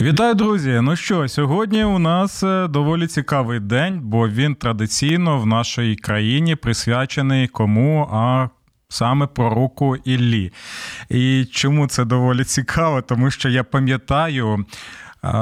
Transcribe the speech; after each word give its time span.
Вітаю, 0.00 0.34
друзі! 0.34 0.80
Ну 0.82 0.96
що, 0.96 1.28
сьогодні 1.28 1.84
у 1.84 1.98
нас 1.98 2.42
е, 2.42 2.68
доволі 2.68 3.06
цікавий 3.06 3.60
день, 3.60 4.00
бо 4.02 4.28
він 4.28 4.54
традиційно 4.54 5.38
в 5.38 5.46
нашій 5.46 5.96
країні 5.96 6.56
присвячений 6.56 7.48
кому? 7.48 8.08
А 8.12 8.48
саме 8.88 9.26
пророку 9.26 9.96
Іллі. 9.96 10.52
І 11.08 11.44
чому 11.52 11.86
це 11.86 12.04
доволі 12.04 12.44
цікаво? 12.44 13.02
Тому 13.02 13.30
що 13.30 13.48
я 13.48 13.64
пам'ятаю 13.64 14.64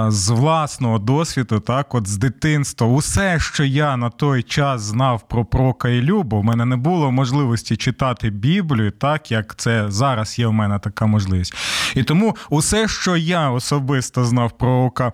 з 0.08 0.28
власного 0.28 0.98
досвіду, 0.98 1.60
так, 1.60 1.94
от 1.94 2.06
з 2.08 2.16
дитинства, 2.16 2.86
усе, 2.86 3.40
що 3.40 3.64
я 3.64 3.96
на 3.96 4.10
той 4.10 4.42
час 4.42 4.82
знав 4.82 5.28
про 5.28 5.44
Прока 5.44 5.88
Ілю, 5.88 6.22
бо 6.22 6.40
в 6.40 6.44
мене 6.44 6.64
не 6.64 6.76
було 6.76 7.12
можливості 7.12 7.76
читати 7.76 8.30
Біблію, 8.30 8.90
так 8.90 9.30
як 9.30 9.56
це 9.56 9.90
зараз 9.90 10.38
є 10.38 10.46
в 10.46 10.52
мене 10.52 10.78
така 10.78 11.06
можливість. 11.06 11.54
І 11.94 12.02
тому 12.02 12.36
усе, 12.50 12.88
що 12.88 13.16
я 13.16 13.50
особисто 13.50 14.24
знав 14.24 14.58
про 14.58 14.68
Пророка 14.68 15.12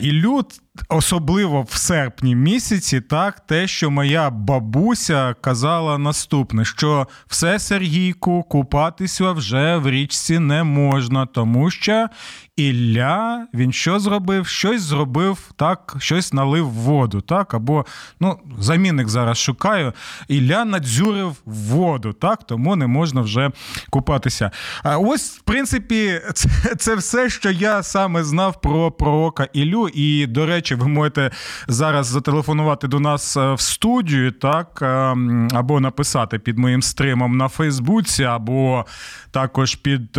Ілю, 0.00 0.44
Особливо 0.88 1.62
в 1.62 1.76
серпні 1.76 2.34
місяці, 2.34 3.00
так, 3.00 3.40
те, 3.46 3.66
що 3.66 3.90
моя 3.90 4.30
бабуся 4.30 5.34
казала 5.40 5.98
наступне: 5.98 6.64
що 6.64 7.08
все 7.26 7.58
Сергійку 7.58 8.42
купатися 8.42 9.32
вже 9.32 9.76
в 9.76 9.90
річці 9.90 10.38
не 10.38 10.62
можна, 10.62 11.26
тому 11.26 11.70
що 11.70 12.08
Ілля 12.56 13.46
він 13.54 13.72
що 13.72 13.98
зробив? 13.98 14.46
Щось 14.46 14.82
зробив, 14.82 15.38
так, 15.56 15.96
щось 15.98 16.32
налив 16.32 16.70
воду. 16.70 17.20
так, 17.20 17.54
Або 17.54 17.86
ну, 18.20 18.38
замінник 18.58 19.08
зараз 19.08 19.38
шукаю. 19.38 19.92
Ілля 20.28 20.64
надзюрив 20.64 21.36
воду, 21.44 22.12
так, 22.12 22.44
тому 22.44 22.76
не 22.76 22.86
можна 22.86 23.20
вже 23.20 23.50
купатися. 23.90 24.50
А 24.82 24.98
ось, 24.98 25.38
в 25.38 25.40
принципі, 25.40 26.20
це, 26.34 26.48
це 26.78 26.94
все, 26.94 27.30
що 27.30 27.50
я 27.50 27.82
саме 27.82 28.24
знав 28.24 28.60
про 28.60 28.90
пророка 28.90 29.48
Ілю. 29.52 29.88
І, 29.88 30.26
до 30.26 30.46
речі, 30.46 30.74
ви 30.74 30.88
можете 30.88 31.30
зараз 31.68 32.06
зателефонувати 32.06 32.88
до 32.88 33.00
нас 33.00 33.36
е, 33.36 33.54
в 33.54 33.60
студію, 33.60 34.32
так, 34.32 34.78
е, 34.82 35.16
або 35.52 35.80
написати 35.80 36.38
під 36.38 36.58
моїм 36.58 36.82
стримом 36.82 37.36
на 37.36 37.48
Фейсбуці, 37.48 38.24
або 38.24 38.86
також 39.30 39.74
під. 39.74 40.18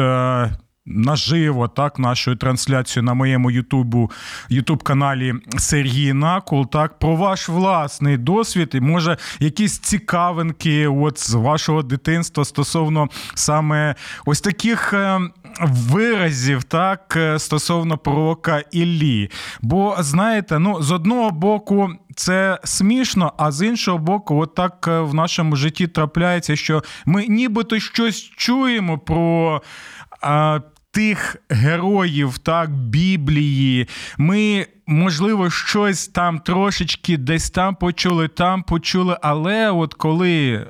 Наживо, 0.89 1.67
так, 1.67 1.99
нашою 1.99 2.38
трансляцією 2.38 3.05
на 3.05 3.13
моєму 3.13 3.52
Ютубу, 3.52 4.11
Ютуб-каналі 4.49 5.33
Сергій 5.57 6.13
Накул, 6.13 6.69
так, 6.69 6.99
про 6.99 7.16
ваш 7.16 7.49
власний 7.49 8.17
досвід 8.17 8.69
і 8.73 8.79
може 8.79 9.17
якісь 9.39 9.79
цікавинки 9.79 10.88
от 10.88 11.19
з 11.19 11.33
вашого 11.33 11.83
дитинства 11.83 12.45
стосовно 12.45 13.07
саме 13.35 13.95
ось 14.25 14.41
таких 14.41 14.94
е, 14.94 15.19
виразів, 15.61 16.63
так, 16.63 17.13
е, 17.16 17.39
стосовно 17.39 17.97
пророка 17.97 18.63
Іллі. 18.72 19.29
Бо, 19.61 19.95
знаєте, 19.99 20.59
ну, 20.59 20.81
з 20.81 20.91
одного 20.91 21.31
боку. 21.31 21.89
Це 22.16 22.59
смішно, 22.63 23.33
а 23.38 23.51
з 23.51 23.67
іншого 23.67 23.97
боку, 23.97 24.41
от 24.41 24.55
так 24.55 24.85
е, 24.88 25.00
в 25.00 25.13
нашому 25.13 25.56
житті 25.56 25.88
трапляється, 25.88 26.56
що 26.56 26.83
ми 27.06 27.28
нібито 27.28 27.79
щось 27.79 28.19
чуємо 28.19 28.97
про 28.97 29.62
тих 30.97 31.35
героїв 31.50 32.38
так 32.38 32.72
Біблії. 32.72 33.88
Ми 34.18 34.66
можливо, 34.88 35.50
щось 35.50 36.08
там 36.08 36.40
трошечки 36.40 37.18
десь 37.18 37.50
там 37.50 37.75
почули, 37.75 38.28
там 38.28 38.64
почули. 38.64 39.18
Але 39.22 39.72
от 39.72 39.94
коли 39.94 40.53
е, 40.53 40.66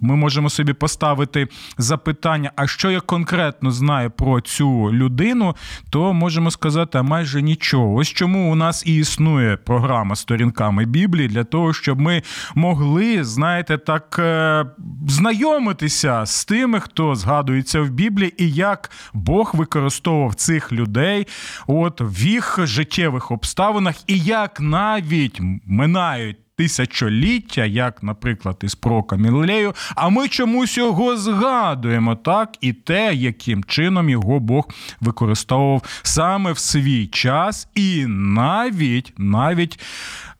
ми 0.00 0.16
можемо 0.16 0.50
собі 0.50 0.72
поставити 0.72 1.48
запитання, 1.78 2.52
а 2.56 2.66
що 2.66 2.90
я 2.90 3.00
конкретно 3.00 3.70
знаю 3.70 4.10
про 4.10 4.40
цю 4.40 4.92
людину, 4.92 5.56
то 5.90 6.12
можемо 6.12 6.50
сказати, 6.50 6.98
а 6.98 7.02
майже 7.02 7.42
нічого. 7.42 7.94
Ось 7.94 8.08
чому 8.08 8.52
у 8.52 8.54
нас 8.54 8.86
і 8.86 8.96
існує 8.96 9.56
програма 9.56 10.16
сторінками 10.16 10.84
Біблії 10.84 11.28
для 11.28 11.44
того, 11.44 11.72
щоб 11.72 12.00
ми 12.00 12.22
могли, 12.54 13.24
знаєте, 13.24 13.78
так 13.78 14.16
е, 14.18 14.66
знайомитися 15.08 16.26
з 16.26 16.44
тими, 16.44 16.80
хто 16.80 17.14
згадується 17.14 17.80
в 17.80 17.90
Біблії, 17.90 18.34
і 18.38 18.50
як 18.50 18.90
Бог 19.12 19.50
використовував 19.54 20.34
цих 20.34 20.72
людей 20.72 21.26
от 21.66 22.00
в 22.00 22.26
їх 22.26 22.58
життєвих 22.66 23.30
обставинах 23.30 23.53
обставинах, 23.54 23.94
і 24.06 24.18
як 24.18 24.60
навіть 24.60 25.40
минають. 25.66 26.36
Тисячоліття, 26.56 27.64
як, 27.64 28.02
наприклад, 28.02 28.56
із 28.62 28.74
пророка 28.74 29.16
Мілею, 29.16 29.74
а 29.94 30.08
ми 30.08 30.28
чомусь 30.28 30.76
його 30.76 31.16
згадуємо, 31.16 32.16
так, 32.16 32.56
і 32.60 32.72
те, 32.72 33.14
яким 33.14 33.64
чином 33.64 34.10
його 34.10 34.40
Бог 34.40 34.68
використовував 35.00 35.82
саме 36.02 36.52
в 36.52 36.58
свій 36.58 37.06
час, 37.06 37.68
і 37.74 38.06
навіть 38.08 39.12
навіть 39.18 39.80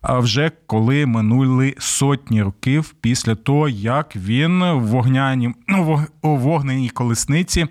вже 0.03 0.51
коли 0.67 1.07
минули 1.07 1.75
сотні 1.79 2.43
років 2.43 2.95
після 3.01 3.35
того, 3.35 3.69
як 3.69 4.17
він 4.17 4.65
в 4.65 4.87
вогняні 4.87 5.55
вогненій 6.23 6.89
колесниці 6.89 7.67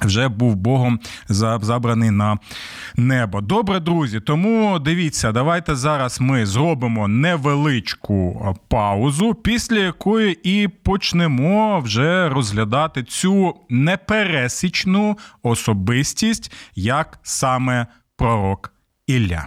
вже 0.00 0.28
був 0.28 0.56
Богом 0.56 1.00
забраний 1.28 2.10
на 2.10 2.38
небо. 2.96 3.40
Добре, 3.40 3.80
друзі. 3.80 4.20
Тому 4.20 4.78
дивіться, 4.78 5.32
давайте 5.32 5.74
зараз 5.74 6.20
ми 6.20 6.46
зробимо 6.46 7.08
невеличку 7.08 8.56
паузу, 8.68 9.34
після 9.34 9.78
якої 9.78 10.38
і 10.42 10.68
почнемо 10.68 11.80
вже 11.80 12.28
розглядати 12.28 13.02
цю 13.02 13.54
непересічну 13.68 15.18
особистість, 15.42 16.52
як 16.74 17.18
саме 17.22 17.86
пророк 18.16 18.72
Ілля. 19.06 19.46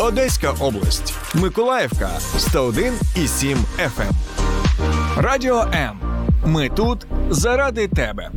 Одеська 0.00 0.50
область, 0.50 1.34
Миколаївка 1.34 2.08
101,7 2.18 3.56
FM. 3.78 4.12
Радіо 5.16 5.60
М. 5.74 6.00
Ми 6.46 6.68
тут 6.68 7.06
заради 7.30 7.88
тебе. 7.88 8.30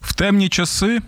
В 0.00 0.12
темні 0.14 0.48
часи, 0.48 1.00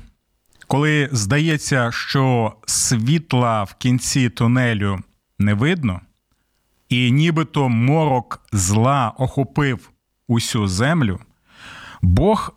коли 0.66 1.08
здається, 1.12 1.90
що 1.92 2.52
світла 2.66 3.62
в 3.64 3.74
кінці 3.74 4.30
тунелю 4.30 4.98
не 5.38 5.54
видно, 5.54 6.00
і 6.88 7.10
нібито 7.12 7.68
морок 7.68 8.40
зла 8.52 9.12
охопив 9.18 9.90
усю 10.28 10.68
землю, 10.68 11.20
Бог 12.02 12.54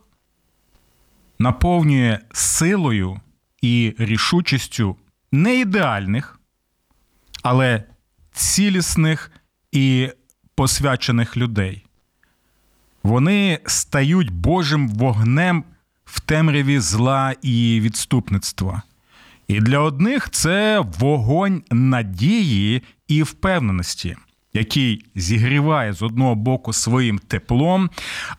наповнює 1.38 2.18
силою 2.32 3.20
і 3.62 3.94
рішучістю 3.98 4.96
не 5.32 5.60
ідеальних, 5.60 6.40
але 7.42 7.84
цілісних 8.32 9.30
і 9.72 10.10
посвячених 10.54 11.36
людей. 11.36 11.84
Вони 13.02 13.60
стають 13.66 14.30
Божим 14.30 14.88
вогнем 14.88 15.64
в 16.04 16.20
темряві 16.20 16.80
зла 16.80 17.34
і 17.42 17.80
відступництва. 17.82 18.82
І 19.48 19.60
для 19.60 19.78
одних 19.78 20.30
це 20.30 20.84
вогонь 20.98 21.62
надії 21.70 22.82
і 23.08 23.22
впевненості, 23.22 24.16
який 24.52 25.04
зігріває 25.14 25.92
з 25.92 26.02
одного 26.02 26.34
боку 26.34 26.72
своїм 26.72 27.18
теплом, 27.18 27.90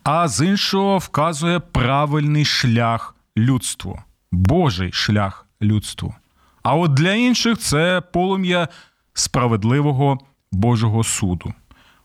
а 0.03 0.27
з 0.27 0.45
іншого 0.45 0.97
вказує 0.97 1.59
правильний 1.59 2.45
шлях 2.45 3.15
людству, 3.37 3.99
Божий 4.31 4.91
шлях 4.91 5.47
людству. 5.61 6.15
А 6.63 6.75
от 6.75 6.93
для 6.93 7.13
інших 7.13 7.57
це 7.57 8.01
полум'я 8.13 8.67
справедливого 9.13 10.17
Божого 10.51 11.03
суду. 11.03 11.53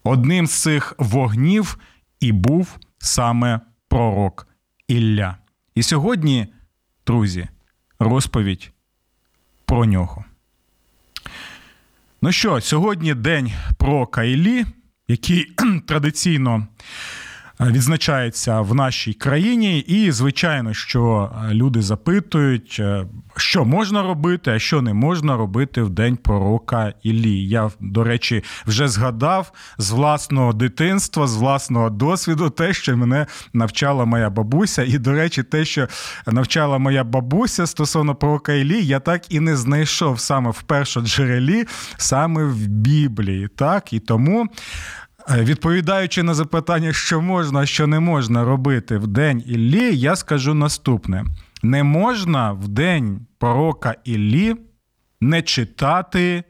Одним 0.05 0.47
з 0.47 0.63
цих 0.63 0.95
вогнів 0.99 1.79
і 2.21 2.33
був 2.33 2.79
саме 2.99 3.61
пророк 3.89 4.49
Ілля. 4.89 5.37
І 5.75 5.83
сьогодні, 5.83 6.47
друзі, 7.07 7.49
розповідь 7.99 8.73
про 9.65 9.85
нього. 9.85 10.25
Ну 12.23 12.33
що, 12.33 12.61
сьогодні 12.61 13.15
день 13.15 13.53
пророка 13.79 14.23
Іллі, 14.23 14.65
який 15.09 15.45
традиційно 15.87 16.67
відзначається 17.61 18.61
в 18.61 18.75
нашій 18.75 19.13
країні, 19.13 19.79
і 19.79 20.11
звичайно, 20.11 20.75
що 20.75 21.31
люди 21.51 21.83
запитують, 21.83 22.77
е, 22.81 23.07
що 23.37 23.65
можна 23.65 24.03
робити, 24.03 24.51
а 24.51 24.59
що 24.59 24.83
не 24.83 24.95
можна 24.95 25.37
робити 25.37 25.83
в 25.83 25.91
день 25.91 26.17
пророка 26.17 26.93
Іллі. 27.03 27.49
Я, 27.49 27.71
до 27.81 28.05
речі, 28.05 28.45
вже 28.67 28.89
згадав 28.89 29.53
з 29.79 29.91
власного 29.91 30.53
дитинства, 30.53 31.27
з 31.27 31.37
власного 31.37 31.91
досвіду, 31.91 32.51
те, 32.51 32.73
що 32.73 32.97
мене 32.97 33.27
навчала 33.53 34.05
моя 34.05 34.31
бабуся. 34.31 34.83
І, 34.83 34.99
до 34.99 35.13
речі, 35.13 35.43
те, 35.43 35.65
що 35.65 35.89
навчала 36.27 36.79
моя 36.79 37.05
бабуся 37.05 37.67
стосовно 37.67 38.15
пророка 38.15 38.53
Іллі, 38.53 38.85
я 38.85 39.01
так 39.01 39.35
і 39.35 39.41
не 39.41 39.57
знайшов 39.57 40.21
саме 40.21 40.51
в 40.51 40.63
першоджерелі, 40.63 41.65
саме 41.97 42.45
в 42.45 42.67
Біблії. 42.67 43.49
Так, 43.57 43.93
і 43.93 44.01
тому. 44.01 44.49
Е, 45.31 45.45
відповідаючи 45.45 46.23
на 46.23 46.35
запитання, 46.35 46.93
що 46.93 47.21
можна, 47.21 47.67
що 47.67 47.87
не 47.87 48.01
можна 48.01 48.45
робити 48.45 48.99
в 48.99 49.07
день 49.07 49.43
Іллі, 49.47 49.97
я 49.97 50.17
скажу 50.17 50.55
наступне: 50.55 51.25
не 51.63 51.83
можна 51.83 52.53
в 52.53 52.69
день 52.69 53.27
пророка 53.39 53.95
Іллі 54.05 54.57
не 55.21 55.43
читати 55.43 56.45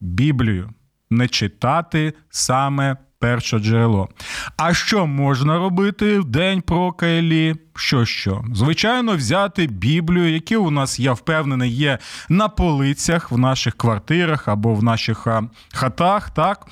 Біблію, 0.00 0.70
не 1.10 1.28
читати 1.28 2.12
саме 2.30 2.96
перше 3.18 3.58
джерело. 3.58 4.08
А 4.56 4.74
що 4.74 5.06
можна 5.06 5.58
робити 5.58 6.18
в 6.18 6.24
день 6.24 6.62
пророка 6.62 7.06
Іллі? 7.06 7.54
Що 7.76 8.04
що? 8.04 8.44
Звичайно, 8.54 9.16
взяти 9.16 9.66
Біблію, 9.66 10.32
які 10.32 10.56
у 10.56 10.70
нас, 10.70 11.00
я 11.00 11.12
впевнений, 11.12 11.70
є 11.70 11.98
на 12.28 12.48
полицях 12.48 13.30
в 13.30 13.38
наших 13.38 13.74
квартирах 13.74 14.48
або 14.48 14.74
в 14.74 14.82
наших 14.82 15.26
хатах, 15.72 16.30
так? 16.30 16.66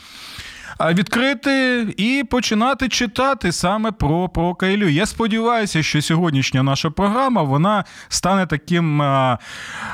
Відкрити 0.80 1.80
і 1.96 2.24
починати 2.30 2.88
читати 2.88 3.52
саме 3.52 3.92
про 3.92 4.28
про 4.28 4.54
Кайлю. 4.54 4.88
Я 4.88 5.06
сподіваюся, 5.06 5.82
що 5.82 6.02
сьогоднішня 6.02 6.62
наша 6.62 6.90
програма 6.90 7.42
вона 7.42 7.84
стане 8.08 8.46
таким. 8.46 9.02
А, 9.02 9.38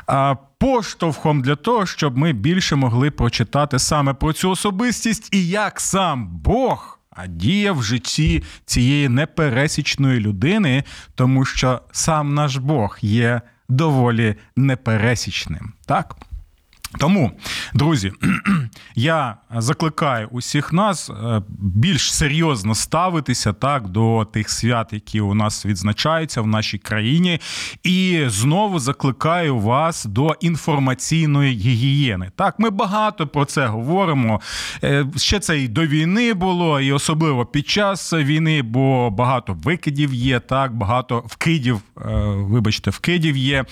а, 0.06 0.34
Поштовхом 0.58 1.42
для 1.42 1.56
того, 1.56 1.86
щоб 1.86 2.18
ми 2.18 2.32
більше 2.32 2.76
могли 2.76 3.10
прочитати 3.10 3.78
саме 3.78 4.14
про 4.14 4.32
цю 4.32 4.50
особистість 4.50 5.34
і 5.34 5.48
як 5.48 5.80
сам 5.80 6.28
Бог 6.28 6.98
діє 7.28 7.72
в 7.72 7.82
житті 7.82 8.42
цієї 8.64 9.08
непересічної 9.08 10.20
людини, 10.20 10.84
тому 11.14 11.44
що 11.44 11.80
сам 11.92 12.34
наш 12.34 12.56
Бог 12.56 12.98
є 13.00 13.40
доволі 13.68 14.34
непересічним. 14.56 15.72
Так? 15.86 16.16
Тому, 16.98 17.32
друзі, 17.74 18.12
я 18.94 19.36
закликаю 19.56 20.28
усіх 20.30 20.72
нас 20.72 21.10
е, 21.10 21.42
більш 21.58 22.14
серйозно 22.14 22.74
ставитися 22.74 23.52
так 23.52 23.88
до 23.88 24.26
тих 24.32 24.50
свят, 24.50 24.92
які 24.92 25.20
у 25.20 25.34
нас 25.34 25.66
відзначаються 25.66 26.40
в 26.40 26.46
нашій 26.46 26.78
країні, 26.78 27.40
і 27.82 28.24
знову 28.26 28.78
закликаю 28.78 29.58
вас 29.58 30.04
до 30.04 30.36
інформаційної 30.40 31.56
гігієни. 31.56 32.30
Так, 32.36 32.58
ми 32.58 32.70
багато 32.70 33.26
про 33.26 33.44
це 33.44 33.66
говоримо. 33.66 34.40
Е, 34.84 35.06
ще 35.16 35.40
це 35.40 35.58
і 35.58 35.68
до 35.68 35.86
війни 35.86 36.34
було, 36.34 36.80
і 36.80 36.92
особливо 36.92 37.46
під 37.46 37.68
час 37.68 38.12
війни, 38.12 38.62
бо 38.62 39.10
багато 39.10 39.56
викидів 39.62 40.14
є, 40.14 40.40
так 40.40 40.74
багато 40.74 41.24
вкидів, 41.26 41.76
е, 41.76 42.00
вибачте, 42.36 42.90
вкидів 42.90 43.36
є, 43.36 43.64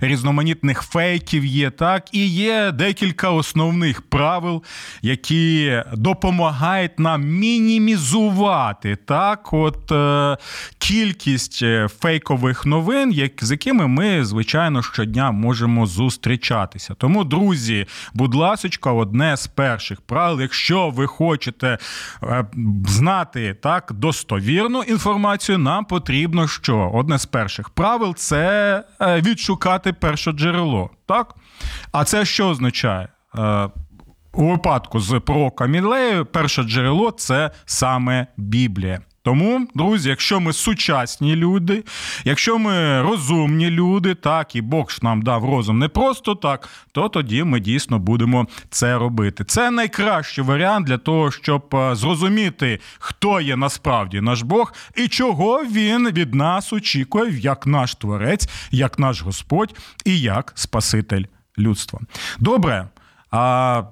різноманітних 0.00 0.82
фейків 0.82 1.44
є, 1.44 1.70
так 1.70 2.08
і 2.12 2.26
є 2.26 2.65
декілька 2.72 3.30
основних 3.30 4.02
правил, 4.02 4.62
які 5.02 5.82
допомагають 5.92 6.98
нам 6.98 7.22
мінімізувати 7.22 8.96
так, 8.96 9.52
от 9.52 9.92
е, 9.92 10.36
кількість 10.78 11.62
е, 11.62 11.88
фейкових 11.88 12.66
новин, 12.66 13.12
як, 13.12 13.32
з 13.40 13.50
якими 13.50 13.86
ми, 13.86 14.24
звичайно, 14.24 14.82
щодня 14.82 15.30
можемо 15.30 15.86
зустрічатися. 15.86 16.94
Тому, 16.94 17.24
друзі, 17.24 17.86
будь 18.14 18.34
ласка, 18.34 18.92
одне 18.92 19.36
з 19.36 19.46
перших 19.46 20.00
правил, 20.00 20.40
якщо 20.40 20.90
ви 20.90 21.06
хочете 21.06 21.78
е, 22.22 22.46
знати 22.86 23.56
так 23.62 23.92
достовірну 23.92 24.82
інформацію, 24.82 25.58
нам 25.58 25.84
потрібно 25.84 26.48
що? 26.48 26.90
Одне 26.94 27.18
з 27.18 27.26
перших 27.26 27.70
правил 27.70 28.14
це 28.14 28.84
е, 29.00 29.20
відшукати 29.20 29.92
перше 29.92 30.32
джерело. 30.32 30.90
Так? 31.06 31.34
А 31.92 32.04
це 32.04 32.24
що 32.24 32.48
означає? 32.48 33.08
Е, 33.38 33.68
у 34.32 34.50
випадку 34.50 35.00
з 35.00 35.20
пророком 35.20 35.74
Ілею 35.74 36.26
перше 36.26 36.62
джерело 36.62 37.10
це 37.10 37.50
саме 37.64 38.26
Біблія. 38.36 39.00
Тому, 39.26 39.66
друзі, 39.74 40.08
якщо 40.08 40.40
ми 40.40 40.52
сучасні 40.52 41.36
люди, 41.36 41.84
якщо 42.24 42.58
ми 42.58 43.02
розумні 43.02 43.70
люди, 43.70 44.14
так 44.14 44.56
і 44.56 44.60
Бог 44.60 44.90
ж 44.90 44.98
нам 45.02 45.22
дав 45.22 45.44
розум 45.44 45.78
не 45.78 45.88
просто 45.88 46.34
так, 46.34 46.68
то 46.92 47.08
тоді 47.08 47.44
ми 47.44 47.60
дійсно 47.60 47.98
будемо 47.98 48.46
це 48.70 48.98
робити. 48.98 49.44
Це 49.44 49.70
найкращий 49.70 50.44
варіант 50.44 50.86
для 50.86 50.98
того, 50.98 51.30
щоб 51.30 51.74
е, 51.74 51.94
зрозуміти, 51.94 52.80
хто 52.98 53.40
є 53.40 53.56
насправді 53.56 54.20
наш 54.20 54.42
Бог 54.42 54.72
і 54.96 55.08
чого 55.08 55.64
він 55.64 56.10
від 56.10 56.34
нас 56.34 56.72
очікує, 56.72 57.38
як 57.38 57.66
наш 57.66 57.94
творець, 57.94 58.48
як 58.70 58.98
наш 58.98 59.22
Господь 59.22 59.74
і 60.04 60.20
як 60.20 60.52
Спаситель 60.54 61.24
людства. 61.58 62.00
Добре. 62.38 62.88
А 63.30 63.82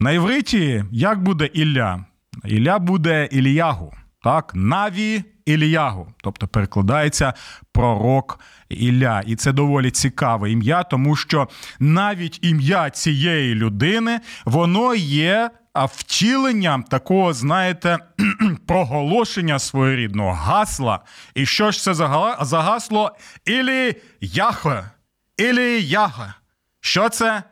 на 0.00 0.12
івриті 0.12 0.84
як 0.92 1.22
буде 1.22 1.46
Ілля? 1.46 2.04
Ілля 2.44 2.78
буде 2.78 3.28
Іліягу. 3.32 3.94
Так, 4.22 4.52
Наві 4.54 5.24
Іліягу, 5.46 6.08
тобто 6.22 6.48
перекладається 6.48 7.34
пророк 7.72 8.40
Ілля. 8.68 9.22
І 9.26 9.36
це 9.36 9.52
доволі 9.52 9.90
цікаве 9.90 10.50
ім'я, 10.50 10.82
тому 10.82 11.16
що 11.16 11.48
навіть 11.78 12.38
ім'я 12.42 12.90
цієї 12.90 13.54
людини 13.54 14.20
воно 14.44 14.94
є 14.94 15.50
втіленням 15.74 16.82
такого, 16.82 17.32
знаєте, 17.32 17.98
проголошення 18.66 19.58
своєрідного 19.58 20.32
гасла. 20.32 21.00
І 21.34 21.46
що 21.46 21.70
ж 21.70 21.82
це 21.82 21.94
за 22.40 22.62
гасло? 22.62 23.16
Ілі 23.44 23.94
Яхе. 24.20 24.90
Ілі 25.36 25.82
Яхе. 25.82 26.34
Що 26.84 27.08
це? 27.08 27.42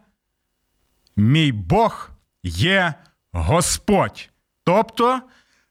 Мій 1.16 1.52
Бог 1.52 2.10
є 2.42 2.94
Господь. 3.32 4.30
Тобто 4.64 5.20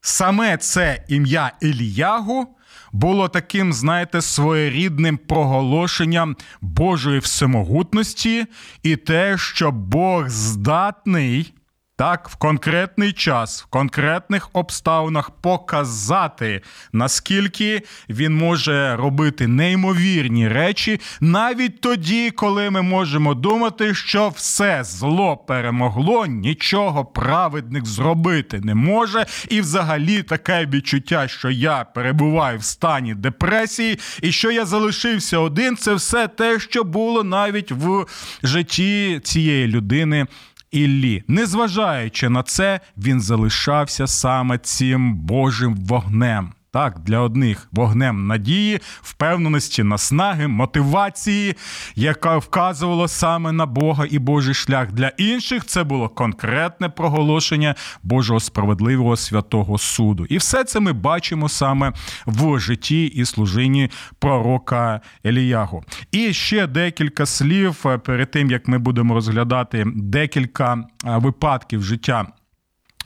саме 0.01 0.57
це 0.57 1.05
ім'я 1.07 1.51
Іліягу 1.61 2.57
було 2.91 3.29
таким, 3.29 3.73
знаєте, 3.73 4.21
своєрідним 4.21 5.17
проголошенням 5.17 6.35
Божої 6.61 7.19
всемогутності 7.19 8.45
і 8.83 8.95
те, 8.95 9.37
що 9.37 9.71
Бог 9.71 10.29
здатний 10.29 11.53
так, 12.01 12.29
в 12.29 12.35
конкретний 12.35 13.13
час, 13.13 13.61
в 13.61 13.65
конкретних 13.65 14.49
обставинах 14.53 15.29
показати, 15.29 16.61
наскільки 16.93 17.81
він 18.09 18.37
може 18.37 18.95
робити 18.95 19.47
неймовірні 19.47 20.47
речі, 20.47 21.01
навіть 21.19 21.81
тоді, 21.81 22.31
коли 22.31 22.69
ми 22.69 22.81
можемо 22.81 23.33
думати, 23.33 23.93
що 23.93 24.29
все 24.29 24.83
зло 24.83 25.37
перемогло, 25.37 26.25
нічого 26.25 27.05
праведник 27.05 27.85
зробити 27.85 28.59
не 28.59 28.75
може. 28.75 29.25
І 29.49 29.61
взагалі 29.61 30.23
таке 30.23 30.65
відчуття, 30.65 31.27
що 31.27 31.49
я 31.49 31.83
перебуваю 31.83 32.59
в 32.59 32.63
стані 32.63 33.15
депресії, 33.15 33.99
і 34.21 34.31
що 34.31 34.51
я 34.51 34.65
залишився 34.65 35.37
один, 35.37 35.77
це 35.77 35.93
все 35.93 36.27
те, 36.27 36.59
що 36.59 36.83
було 36.83 37.23
навіть 37.23 37.71
в 37.71 38.05
житті 38.43 39.21
цієї 39.23 39.67
людини. 39.67 40.27
Іллі. 40.71 41.23
Незважаючи 41.27 42.29
на 42.29 42.43
це, 42.43 42.79
він 42.97 43.21
залишався 43.21 44.07
саме 44.07 44.57
цим 44.57 45.15
Божим 45.15 45.75
вогнем. 45.75 46.53
Так, 46.73 46.99
для 46.99 47.19
одних 47.19 47.67
вогнем 47.71 48.27
надії, 48.27 48.79
впевненості, 49.01 49.83
наснаги, 49.83 50.47
мотивації, 50.47 51.55
яка 51.95 52.37
вказувала 52.37 53.07
саме 53.07 53.51
на 53.51 53.65
Бога 53.65 54.05
і 54.09 54.19
Божий 54.19 54.53
шлях. 54.53 54.91
Для 54.91 55.07
інших 55.07 55.65
це 55.65 55.83
було 55.83 56.09
конкретне 56.09 56.89
проголошення 56.89 57.75
Божого 58.03 58.39
справедливого 58.39 59.15
святого 59.15 59.77
суду. 59.77 60.25
І 60.25 60.37
все 60.37 60.63
це 60.63 60.79
ми 60.79 60.93
бачимо 60.93 61.49
саме 61.49 61.93
в 62.25 62.59
житті 62.59 63.05
і 63.05 63.25
служінні 63.25 63.89
пророка 64.19 65.01
Еліягу. 65.25 65.83
І 66.11 66.33
ще 66.33 66.67
декілька 66.67 67.25
слів 67.25 67.83
е, 67.85 67.97
перед 67.97 68.31
тим, 68.31 68.51
як 68.51 68.67
ми 68.67 68.77
будемо 68.77 69.13
розглядати 69.13 69.85
декілька 69.95 70.73
е, 70.73 70.83
випадків 71.17 71.83
життя. 71.83 72.27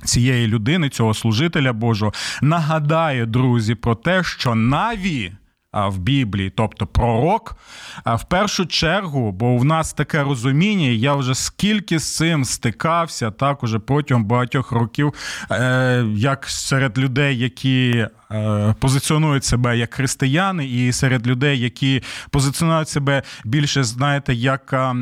Цієї 0.03 0.47
людини, 0.47 0.89
цього 0.89 1.13
служителя 1.13 1.73
Божого, 1.73 2.13
нагадає, 2.41 3.25
друзі, 3.25 3.75
про 3.75 3.95
те, 3.95 4.23
що 4.23 4.55
Наві 4.55 5.31
в 5.75 5.97
Біблії, 5.97 6.49
тобто 6.55 6.87
пророк, 6.87 7.55
в 8.05 8.23
першу 8.23 8.65
чергу, 8.65 9.31
бо 9.31 9.57
в 9.57 9.65
нас 9.65 9.93
таке 9.93 10.23
розуміння, 10.23 10.87
я 10.87 11.13
вже 11.13 11.35
скільки 11.35 11.99
з 11.99 12.15
цим 12.15 12.45
стикався, 12.45 13.31
так 13.31 13.63
уже 13.63 13.79
протягом 13.79 14.25
багатьох 14.25 14.71
років, 14.71 15.13
е, 15.51 16.05
як 16.15 16.45
серед 16.49 16.97
людей, 16.97 17.37
які 17.37 18.07
позиціонують 18.79 19.43
себе 19.43 19.77
як 19.77 19.93
християни, 19.93 20.65
і 20.65 20.91
серед 20.91 21.27
людей, 21.27 21.59
які 21.59 22.03
позиціонують 22.29 22.89
себе 22.89 23.23
більше, 23.45 23.83
знаєте, 23.83 24.33
як 24.33 24.73
е, 24.73 24.93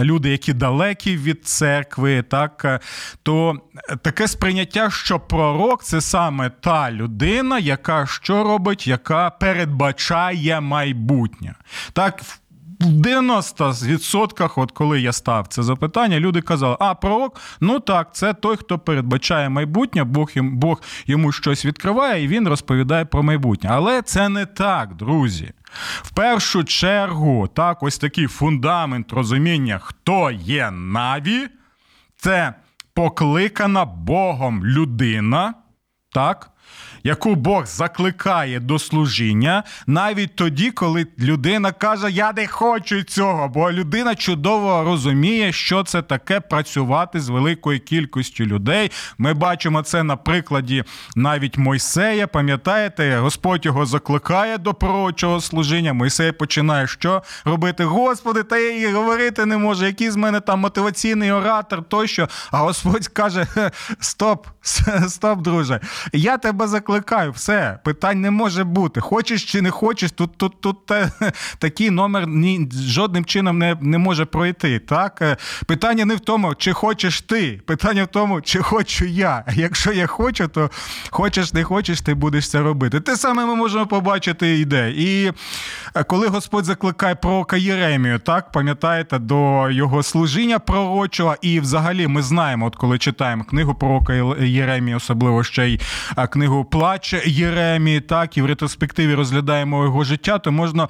люди, 0.00 0.30
які 0.30 0.52
далекі 0.52 1.16
від 1.16 1.46
церкви, 1.46 2.22
так 2.22 2.62
е, 2.64 2.80
то 3.22 3.60
таке 4.02 4.28
сприйняття, 4.28 4.90
що 4.90 5.20
пророк 5.20 5.84
це 5.84 6.00
саме 6.00 6.50
та 6.50 6.90
людина, 6.92 7.58
яка 7.58 8.06
що 8.06 8.44
робить, 8.44 8.86
яка 8.86 9.30
передбачає 9.30 10.60
майбутнє. 10.60 11.54
Так, 11.92 12.22
в 12.22 12.41
90%, 12.82 14.52
от 14.56 14.72
коли 14.72 15.00
я 15.00 15.12
став 15.12 15.46
це 15.46 15.62
запитання, 15.62 16.20
люди 16.20 16.40
казали, 16.40 16.76
а 16.80 16.94
пророк, 16.94 17.40
ну 17.60 17.80
так, 17.80 18.14
це 18.14 18.34
той, 18.34 18.56
хто 18.56 18.78
передбачає 18.78 19.48
майбутнє, 19.48 20.04
Бог 20.04 20.30
Бог 20.36 20.82
йому 21.06 21.32
щось 21.32 21.64
відкриває, 21.64 22.24
і 22.24 22.28
він 22.28 22.48
розповідає 22.48 23.04
про 23.04 23.22
майбутнє. 23.22 23.70
Але 23.72 24.02
це 24.02 24.28
не 24.28 24.46
так, 24.46 24.94
друзі. 24.94 25.52
В 26.02 26.10
першу 26.10 26.64
чергу, 26.64 27.48
так, 27.54 27.82
ось 27.82 27.98
такий 27.98 28.26
фундамент 28.26 29.12
розуміння, 29.12 29.80
хто 29.82 30.30
є 30.30 30.70
Наві, 30.70 31.48
це 32.16 32.54
покликана 32.94 33.84
Богом 33.84 34.66
людина, 34.66 35.54
так, 36.12 36.51
яку 37.04 37.34
Бог 37.34 37.66
закликає 37.66 38.60
до 38.60 38.78
служіння, 38.78 39.62
навіть 39.86 40.36
тоді, 40.36 40.70
коли 40.70 41.06
людина 41.18 41.72
каже, 41.72 42.10
я 42.10 42.32
не 42.32 42.46
хочу 42.46 43.02
цього, 43.02 43.48
бо 43.48 43.72
людина 43.72 44.14
чудово 44.14 44.84
розуміє, 44.84 45.52
що 45.52 45.82
це 45.82 46.02
таке 46.02 46.40
працювати 46.40 47.20
з 47.20 47.28
великою 47.28 47.80
кількістю 47.80 48.44
людей. 48.44 48.90
Ми 49.18 49.34
бачимо 49.34 49.82
це 49.82 50.02
на 50.02 50.16
прикладі 50.16 50.84
навіть 51.16 51.58
Мойсея. 51.58 52.26
Пам'ятаєте, 52.26 53.18
Господь 53.18 53.66
його 53.66 53.86
закликає 53.86 54.58
до 54.58 54.74
пророчого 54.74 55.40
служіння. 55.40 55.92
Мойсей 55.92 56.32
починає 56.32 56.86
що 56.86 57.22
робити? 57.44 57.84
Господи, 57.84 58.42
та 58.42 58.58
я 58.58 58.88
і 58.88 58.92
говорити 58.92 59.46
не 59.46 59.56
можу, 59.56 59.86
який 59.86 60.10
з 60.10 60.16
мене 60.16 60.40
там 60.40 60.60
мотиваційний 60.60 61.32
оратор 61.32 61.82
тощо. 61.82 62.28
А 62.50 62.58
Господь 62.58 63.08
каже: 63.08 63.46
Стоп, 64.00 64.46
стоп, 65.08 65.40
друже, 65.40 65.80
я 66.12 66.38
тебе 66.38 66.68
закликаю 66.68 66.91
закликаю, 66.92 67.32
все, 67.32 67.78
питань 67.84 68.20
не 68.20 68.30
може 68.30 68.64
бути. 68.64 69.00
Хочеш 69.00 69.44
чи 69.44 69.62
не 69.62 69.70
хочеш, 69.70 70.10
тут 70.10 70.36
тут, 70.36 70.60
тут 70.60 70.90
е, 70.90 71.10
такий 71.58 71.90
номер 71.90 72.26
ні, 72.26 72.68
жодним 72.86 73.24
чином 73.24 73.58
не 73.58 73.76
не 73.80 73.98
може 73.98 74.24
пройти. 74.24 74.78
Так? 74.78 75.22
Е, 75.22 75.36
питання 75.66 76.04
не 76.04 76.14
в 76.14 76.20
тому, 76.20 76.54
чи 76.54 76.72
хочеш 76.72 77.20
ти, 77.20 77.60
питання 77.66 78.04
в 78.04 78.06
тому, 78.06 78.40
чи 78.40 78.62
хочу 78.62 79.04
я. 79.04 79.44
Якщо 79.54 79.92
я 79.92 80.06
хочу, 80.06 80.48
то 80.48 80.70
хочеш, 81.10 81.52
не 81.52 81.64
хочеш, 81.64 82.00
ти 82.00 82.14
будеш 82.14 82.50
це 82.50 82.60
робити. 82.60 83.00
Те 83.00 83.16
саме 83.16 83.46
ми 83.46 83.54
можемо 83.54 83.86
побачити 83.86 84.58
іде. 84.58 84.90
І 84.90 85.32
е, 85.94 86.04
коли 86.04 86.28
Господь 86.28 86.64
закликає 86.64 87.14
пророка 87.14 87.56
Єремію, 87.56 88.18
так, 88.18 88.52
пам'ятаєте, 88.52 89.18
до 89.18 89.70
його 89.70 90.02
служіння 90.02 90.58
пророчого, 90.58 91.36
і 91.42 91.60
взагалі 91.60 92.06
ми 92.06 92.22
знаємо, 92.22 92.66
от 92.66 92.76
коли 92.76 92.98
читаємо 92.98 93.44
книгу 93.44 93.74
пророка 93.74 94.12
Єремії, 94.40 94.96
особливо 94.96 95.44
ще 95.44 95.68
й 95.68 95.80
книгу 96.30 96.64
плач 96.82 97.14
Єремії, 97.24 98.00
так, 98.00 98.36
і 98.36 98.42
в 98.42 98.46
ретроспективі 98.46 99.14
розглядаємо 99.14 99.84
його 99.84 100.04
життя, 100.04 100.38
то 100.38 100.52
можна. 100.52 100.88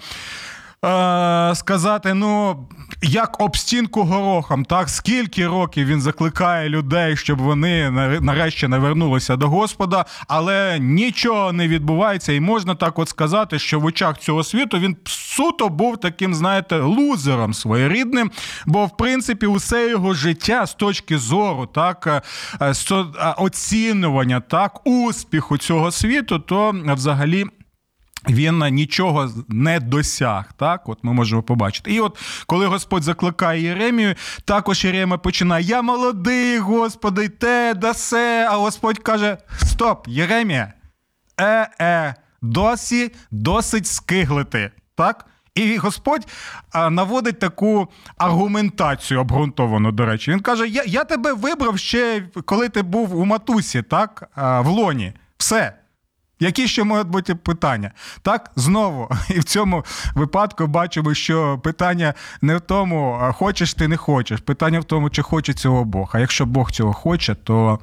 Е, 0.85 1.55
сказати, 1.55 2.15
ну, 2.15 2.57
як 3.03 3.41
об 3.41 3.57
стінку 3.57 4.03
горохом, 4.03 4.65
так 4.65 4.89
скільки 4.89 5.47
років 5.47 5.87
він 5.87 6.01
закликає 6.01 6.69
людей, 6.69 7.17
щоб 7.17 7.39
вони 7.39 7.91
нарешті 8.21 8.69
не 8.69 8.79
вернулися 8.79 9.37
до 9.37 9.49
Господа, 9.49 10.05
але 10.29 10.79
нічого 10.81 11.53
не 11.53 11.69
відбувається, 11.69 12.33
і 12.33 12.41
можна 12.41 12.75
так 12.75 12.99
от 12.99 13.09
сказати, 13.09 13.59
що 13.59 13.81
в 13.81 13.85
очах 13.85 14.19
цього 14.19 14.45
світу 14.45 14.79
він 14.79 14.97
суто 15.05 15.69
був 15.69 16.01
таким, 16.01 16.35
знаєте, 16.35 16.79
лузером 16.79 17.55
своєрідним, 17.55 18.31
бо 18.67 18.87
в 18.87 18.97
принципі 18.97 19.47
усе 19.47 19.91
його 19.91 20.15
життя 20.15 20.67
з 20.67 20.75
точки 20.75 21.19
зору, 21.19 21.67
так 21.67 22.25
е, 22.61 22.73
оцінювання 23.37 24.41
так, 24.41 24.87
успіху 24.87 25.59
цього 25.59 25.91
світу, 25.91 26.39
то 26.39 26.75
взагалі. 26.87 27.47
Він 28.29 28.59
нічого 28.59 29.31
не 29.49 29.81
досяг. 29.81 30.53
Так, 30.57 30.89
от 30.89 30.99
ми 31.03 31.13
можемо 31.13 31.43
побачити. 31.43 31.95
І 31.95 32.01
от 32.01 32.19
коли 32.47 32.67
Господь 32.67 33.03
закликає 33.03 33.63
Єремію, 33.63 34.15
також 34.45 34.85
Єремія 34.85 35.19
починає: 35.19 35.65
Я 35.65 35.83
молодий, 35.83 36.59
Господи, 36.59 37.29
те, 37.29 37.75
да 37.75 37.95
се. 37.95 38.49
А 38.51 38.57
Господь 38.57 38.99
каже: 38.99 39.39
Стоп, 39.57 40.09
Єремія, 40.09 40.73
е-е, 41.41 42.15
досі 42.43 43.13
досить 43.31 43.87
скиглити. 43.87 44.71
Так? 44.95 45.27
І 45.55 45.77
Господь 45.77 46.27
наводить 46.91 47.39
таку 47.39 47.89
аргументацію 48.19 49.21
обґрунтовану, 49.21 49.93
до 49.93 50.07
речі. 50.07 50.31
Він 50.31 50.41
каже: 50.41 50.69
Я 50.69 50.83
я 50.87 51.05
тебе 51.05 51.33
вибрав 51.33 51.79
ще 51.79 52.29
коли 52.45 52.69
ти 52.69 52.83
був 52.83 53.17
у 53.17 53.25
матусі, 53.25 53.83
так, 53.83 54.31
в 54.37 54.67
лоні. 54.67 55.13
Все. 55.39 55.82
Які 56.43 56.69
ще 56.69 56.85
можуть 56.85 57.09
бути 57.09 57.35
питання? 57.35 57.91
Так, 58.23 58.51
знову, 58.57 59.11
і 59.31 59.39
в 59.39 59.45
цьому 59.45 59.85
випадку 60.15 60.67
бачимо, 60.67 61.15
що 61.15 61.59
питання 61.59 62.15
не 62.43 62.57
в 62.57 62.61
тому, 62.61 63.33
хочеш 63.35 63.75
ти 63.75 63.89
не 63.89 63.97
хочеш. 63.97 64.41
Питання 64.41 64.81
в 64.81 64.85
тому, 64.85 65.11
чи 65.11 65.23
хоче 65.23 65.55
цього 65.55 65.85
Бог. 65.85 66.11
А 66.13 66.21
якщо 66.21 66.47
Бог 66.47 66.71
цього 66.71 66.93
хоче, 66.93 67.35
то 67.35 67.79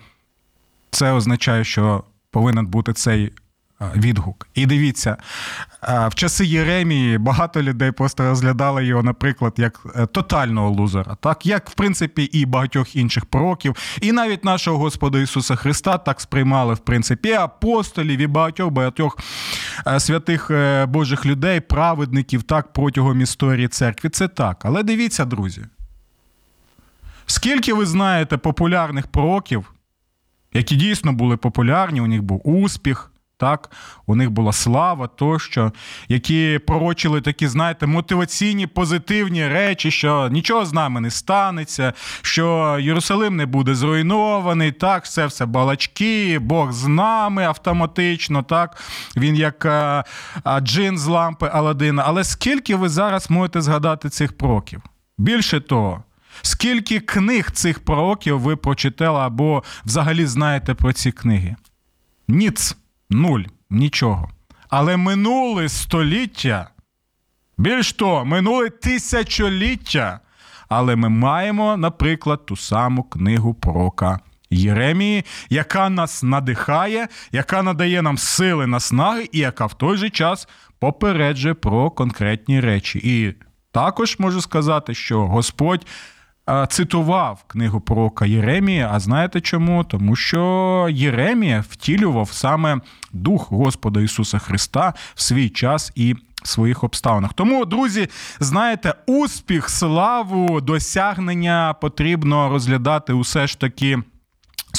це 0.92 1.12
означає, 1.12 1.64
що 1.64 2.04
повинен 2.32 2.66
бути 2.66 2.94
цей 2.94 3.34
відгук. 3.96 4.48
І 4.54 4.66
дивіться, 4.66 5.18
в 5.84 6.16
часи 6.16 6.46
Єремії 6.46 7.18
багато 7.18 7.62
людей 7.62 7.92
просто 7.92 8.24
розглядали 8.24 8.86
його, 8.86 9.04
наприклад, 9.04 9.54
як 9.58 9.82
е, 9.96 10.06
тотального 10.06 10.70
лузера, 10.70 11.16
так 11.22 11.46
як 11.46 11.70
в 11.70 11.74
принципі 11.74 12.24
і 12.24 12.46
багатьох 12.46 12.96
інших 12.96 13.26
пророків, 13.26 13.76
і 14.02 14.12
навіть 14.12 14.46
нашого 14.46 14.78
Господа 14.78 15.20
Ісуса 15.20 15.56
Христа 15.56 15.98
так 15.98 16.22
сприймали, 16.22 16.74
в 16.74 16.80
принципі, 16.80 17.32
апостолів 17.32 18.20
і 18.20 18.28
багатьох 18.28 18.70
багатьох 18.70 19.18
е, 19.88 20.00
святих 20.00 20.52
е, 20.52 20.86
Божих 20.86 21.26
людей, 21.26 21.60
праведників 21.60 22.44
так 22.44 22.74
протягом 22.74 23.22
історії 23.22 23.68
церкви. 23.68 24.10
Це 24.10 24.28
так. 24.28 24.62
Але 24.64 24.84
дивіться, 24.84 25.26
друзі. 25.26 25.66
Скільки 27.26 27.74
ви 27.74 27.86
знаєте 27.86 28.38
популярних 28.38 29.08
пророків, 29.08 29.74
які 30.54 30.76
дійсно 30.76 31.14
були 31.14 31.38
популярні, 31.38 32.02
у 32.02 32.08
них 32.08 32.24
був 32.24 32.48
успіх, 32.48 33.09
так, 33.40 33.72
у 34.06 34.16
них 34.16 34.32
була 34.32 34.54
слава 34.54 35.08
тощо, 35.08 35.72
які 36.08 36.60
пророчили 36.68 37.22
такі, 37.22 37.48
знаєте, 37.48 37.86
мотиваційні 37.86 38.68
позитивні 38.68 39.48
речі, 39.48 39.92
що 39.92 40.30
нічого 40.32 40.66
з 40.66 40.74
нами 40.74 41.02
не 41.02 41.12
станеться, 41.12 41.94
що 42.22 42.78
Єрусалим 42.82 43.36
не 43.36 43.46
буде 43.46 43.76
зруйнований, 43.76 44.72
так, 44.72 45.10
це 45.10 45.26
все 45.26 45.46
балачки, 45.46 46.40
Бог 46.40 46.72
з 46.72 46.88
нами 46.88 47.44
автоматично, 47.44 48.44
так, 48.44 48.84
він 49.18 49.36
як 49.36 49.66
а, 49.66 50.04
а, 50.44 50.60
джин 50.60 50.98
з 50.98 51.06
лампи 51.06 51.50
Аладдина. 51.54 52.04
Але 52.06 52.24
скільки 52.24 52.76
ви 52.76 52.90
зараз 52.90 53.30
можете 53.30 53.62
згадати 53.62 54.10
цих 54.10 54.38
пророків? 54.38 54.82
Більше 55.18 55.60
того. 55.60 56.04
Скільки 56.42 57.00
книг 57.00 57.52
цих 57.52 57.80
пророків 57.80 58.40
ви 58.40 58.56
прочитали 58.56 59.20
або 59.20 59.64
взагалі 59.86 60.26
знаєте 60.26 60.74
про 60.74 60.94
ці 60.94 61.12
книги? 61.12 61.56
Ніц. 62.28 62.76
Нуль, 63.10 63.42
нічого. 63.70 64.30
Але 64.70 64.98
минуле 64.98 65.70
століття, 65.70 66.70
більш 67.58 67.94
того, 67.94 68.26
минуле 68.26 68.70
тисячоліття. 68.70 70.20
Але 70.70 70.96
ми 70.96 71.10
маємо, 71.10 71.78
наприклад, 71.78 72.46
ту 72.46 72.56
саму 72.56 73.04
книгу 73.04 73.54
пророка 73.54 74.20
Єремії, 74.50 75.26
яка 75.50 75.90
нас 75.90 76.24
надихає, 76.24 77.08
яка 77.32 77.64
надає 77.64 78.02
нам 78.02 78.18
сили 78.18 78.68
наснаги, 78.68 79.30
і 79.32 79.40
яка 79.40 79.66
в 79.66 79.74
той 79.74 79.98
же 79.98 80.10
час 80.10 80.48
попереджує 80.80 81.54
про 81.54 81.92
конкретні 81.92 82.60
речі. 82.60 83.02
І 83.04 83.34
також 83.72 84.20
можу 84.20 84.42
сказати, 84.42 84.94
що 84.94 85.28
Господь. 85.28 85.86
Цитував 86.70 87.44
книгу 87.48 87.82
пророка 87.82 88.26
Єремія. 88.26 88.90
А 88.94 89.00
знаєте 89.00 89.42
чому? 89.42 89.84
Тому 89.84 90.16
що 90.16 90.88
Єремія 90.92 91.64
втілював 91.70 92.32
саме 92.32 92.80
Дух 93.14 93.52
Господа 93.52 94.02
Ісуса 94.02 94.40
Христа 94.40 94.94
в 95.16 95.22
свій 95.22 95.50
час 95.50 95.92
і 95.96 96.16
своїх 96.44 96.84
обставинах. 96.84 97.34
Тому, 97.34 97.66
друзі, 97.66 98.08
знаєте, 98.40 98.94
успіх, 99.06 99.70
славу, 99.70 100.62
досягнення 100.62 101.76
потрібно 101.82 102.50
розглядати 102.50 103.14
усе 103.14 103.48
ж 103.48 103.60
таки 103.60 103.98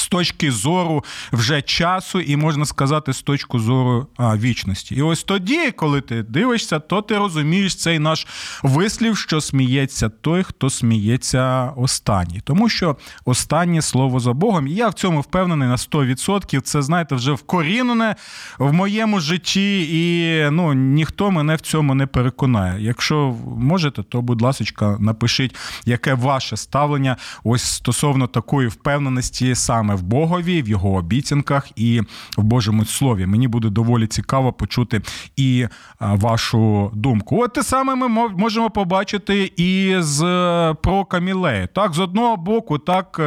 точки 0.07 0.51
зору 0.51 1.03
вже 1.31 1.61
часу, 1.61 2.19
і 2.19 2.35
можна 2.35 2.65
сказати, 2.65 3.13
з 3.13 3.21
точки 3.21 3.59
зору 3.59 4.07
а, 4.17 4.37
вічності. 4.37 4.95
І 4.95 5.01
ось 5.01 5.23
тоді, 5.23 5.71
коли 5.71 6.01
ти 6.01 6.23
дивишся, 6.23 6.79
то 6.79 7.01
ти 7.01 7.17
розумієш 7.17 7.75
цей 7.75 7.99
наш 7.99 8.27
вислів, 8.63 9.17
що 9.17 9.41
сміється 9.41 10.09
той, 10.09 10.43
хто 10.43 10.69
сміється 10.69 11.73
останній. 11.75 12.41
Тому 12.43 12.69
що 12.69 12.97
останнє 13.25 13.81
слово 13.81 14.19
за 14.19 14.33
Богом, 14.33 14.67
і 14.67 14.71
я 14.71 14.89
в 14.89 14.93
цьому 14.93 15.21
впевнений 15.21 15.67
на 15.67 15.75
100%. 15.75 16.61
Це 16.61 16.81
знаєте, 16.81 17.15
вже 17.15 17.31
вкорінене 17.31 18.15
в 18.57 18.73
моєму 18.73 19.19
житті, 19.19 19.87
і 19.91 20.49
ну 20.51 20.73
ніхто 20.73 21.31
мене 21.31 21.55
в 21.55 21.61
цьому 21.61 21.95
не 21.95 22.05
переконає. 22.05 22.83
Якщо 22.83 23.35
можете, 23.57 24.03
то 24.03 24.21
будь 24.21 24.41
ласка, 24.41 24.97
напишіть, 24.99 25.55
яке 25.85 26.13
ваше 26.13 26.57
ставлення 26.57 27.17
ось 27.43 27.63
стосовно 27.63 28.27
такої 28.27 28.67
впевненості 28.67 29.55
саме 29.55 29.90
в 29.93 30.03
Богові, 30.03 30.61
в 30.61 30.67
його 30.67 30.93
обіцянках 30.93 31.69
і 31.75 32.01
в 32.37 32.43
Божому 32.43 32.85
слові. 32.85 33.25
Мені 33.25 33.47
буде 33.47 33.69
доволі 33.69 34.07
цікаво 34.07 34.53
почути 34.53 35.01
і 35.35 35.67
вашу 35.99 36.91
думку. 36.93 37.43
От 37.43 37.53
те 37.53 37.63
саме 37.63 37.95
ми 37.95 38.29
можемо 38.29 38.69
побачити 38.69 39.51
і 39.57 39.95
з 39.99 40.23
е, 40.23 40.73
про 40.73 41.05
Камілею. 41.05 41.67
Так, 41.73 41.93
з 41.93 41.99
одного 41.99 42.37
боку, 42.37 42.77
так. 42.77 43.21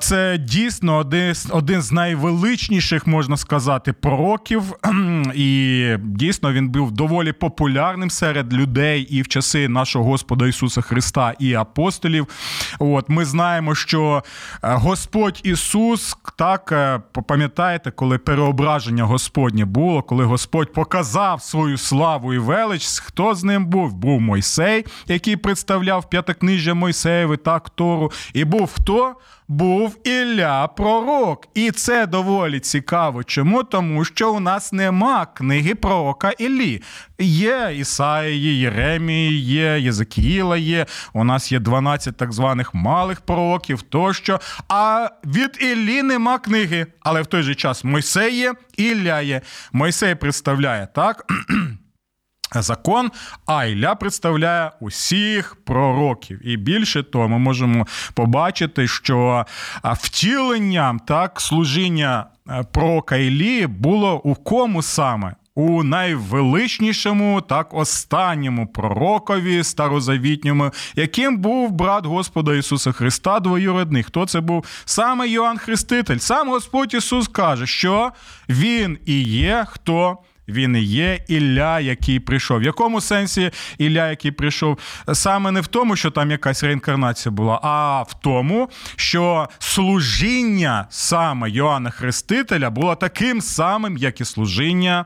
Це 0.00 0.38
дійсно 0.38 0.96
один 0.96 1.34
один 1.50 1.82
з 1.82 1.92
найвеличніших, 1.92 3.06
можна 3.06 3.36
сказати, 3.36 3.92
пророків, 3.92 4.62
і 5.34 5.96
дійсно 5.98 6.52
він 6.52 6.68
був 6.68 6.92
доволі 6.92 7.32
популярним 7.32 8.10
серед 8.10 8.54
людей 8.54 9.02
і 9.02 9.22
в 9.22 9.28
часи 9.28 9.68
нашого 9.68 10.04
Господа 10.04 10.46
Ісуса 10.46 10.80
Христа 10.80 11.34
і 11.38 11.54
апостолів. 11.54 12.26
От 12.78 13.08
ми 13.08 13.24
знаємо, 13.24 13.74
що 13.74 14.22
е, 14.62 14.74
Господь 14.74 15.40
Ісус, 15.44 16.16
так 16.36 16.72
е, 16.72 17.00
пам'ятаєте, 17.26 17.90
коли 17.90 18.18
переображення 18.18 19.04
Господнє 19.04 19.64
було, 19.64 20.02
коли 20.02 20.24
Господь 20.24 20.72
показав 20.72 21.42
свою 21.42 21.78
славу 21.78 22.34
і 22.34 22.38
велич, 22.38 23.00
хто 23.00 23.34
з 23.34 23.44
ним 23.44 23.66
був? 23.66 23.94
Був 23.94 24.20
Мойсей, 24.20 24.84
який 25.06 25.36
представляв 25.36 26.10
п'ятикнижжя 26.10 26.74
Мойсеєві, 26.74 27.36
так 27.36 27.70
Тору, 27.70 28.12
і 28.34 28.44
був 28.44 28.72
хто? 28.74 29.14
Був 29.48 30.08
Ілля 30.08 30.66
Пророк. 30.66 31.48
І 31.54 31.70
це 31.70 32.06
доволі 32.06 32.60
цікаво. 32.60 33.24
Чому? 33.24 33.64
Тому 33.64 34.04
що 34.04 34.32
у 34.32 34.40
нас 34.40 34.72
нема 34.72 35.26
книги 35.26 35.74
пророка 35.74 36.30
Іллі. 36.30 36.82
Є 37.18 37.72
Ісаї, 37.76 38.58
Єремії, 38.58 39.40
є 39.40 39.80
Єзекіїла 39.80 40.56
є. 40.56 40.86
У 41.12 41.24
нас 41.24 41.52
є 41.52 41.58
12 41.58 42.16
так 42.16 42.32
званих 42.32 42.74
малих 42.74 43.20
пророків 43.20 43.82
тощо. 43.82 44.40
А 44.68 45.08
від 45.24 45.58
Іллі 45.62 46.02
нема 46.02 46.38
книги. 46.38 46.86
Але 47.00 47.22
в 47.22 47.26
той 47.26 47.42
же 47.42 47.54
час 47.54 47.84
Мойсей 47.84 48.36
є, 48.36 48.54
Ілля 48.76 49.20
є. 49.20 49.40
Мойсей 49.72 50.14
представляє 50.14 50.88
так 50.94 51.24
закон, 52.54 53.10
а 53.46 53.64
Ілля 53.64 53.94
представляє 53.94 54.70
усіх 54.80 55.56
пророків. 55.64 56.48
І 56.48 56.56
більше 56.56 57.02
того, 57.02 57.28
ми 57.28 57.38
можемо 57.38 57.86
побачити, 58.14 58.88
що 58.88 59.46
втіленням 59.84 60.98
так 60.98 61.40
служіння 61.40 62.26
пророка 62.72 63.16
Іллі 63.16 63.66
було 63.66 64.20
у 64.20 64.34
кому 64.34 64.82
саме? 64.82 65.34
У 65.54 65.82
найвеличнішому, 65.82 67.40
так 67.40 67.74
останньому 67.74 68.66
пророкові 68.66 69.64
старозавітньому, 69.64 70.70
яким 70.94 71.38
був 71.38 71.70
брат 71.70 72.06
Господа 72.06 72.54
Ісуса 72.54 72.92
Христа, 72.92 73.40
двоюродний. 73.40 74.02
Хто 74.02 74.26
це 74.26 74.40
був? 74.40 74.64
Саме 74.84 75.28
Йоанн 75.28 75.58
Хреститель. 75.58 76.18
Сам 76.18 76.48
Господь 76.48 76.94
Ісус 76.94 77.28
каже, 77.28 77.66
що 77.66 78.12
Він 78.48 78.98
і 79.06 79.22
є 79.22 79.66
хто 79.70 80.18
він 80.48 80.76
і 80.76 80.82
є 80.82 81.20
Ілля, 81.28 81.80
який 81.80 82.20
прийшов. 82.20 82.58
В 82.58 82.62
якому 82.62 83.00
сенсі 83.00 83.50
Ілля, 83.78 84.10
який 84.10 84.30
прийшов? 84.30 84.78
Саме 85.12 85.50
не 85.50 85.60
в 85.60 85.66
тому, 85.66 85.96
що 85.96 86.10
там 86.10 86.30
якась 86.30 86.62
реінкарнація 86.62 87.32
була, 87.32 87.60
а 87.62 88.02
в 88.02 88.20
тому, 88.20 88.68
що 88.96 89.48
служіння 89.58 90.86
саме 90.90 91.50
Йоанна 91.50 91.90
Хрестителя 91.90 92.70
було 92.70 92.94
таким 92.94 93.40
самим, 93.40 93.96
як 93.96 94.20
і 94.20 94.24
служіння 94.24 95.04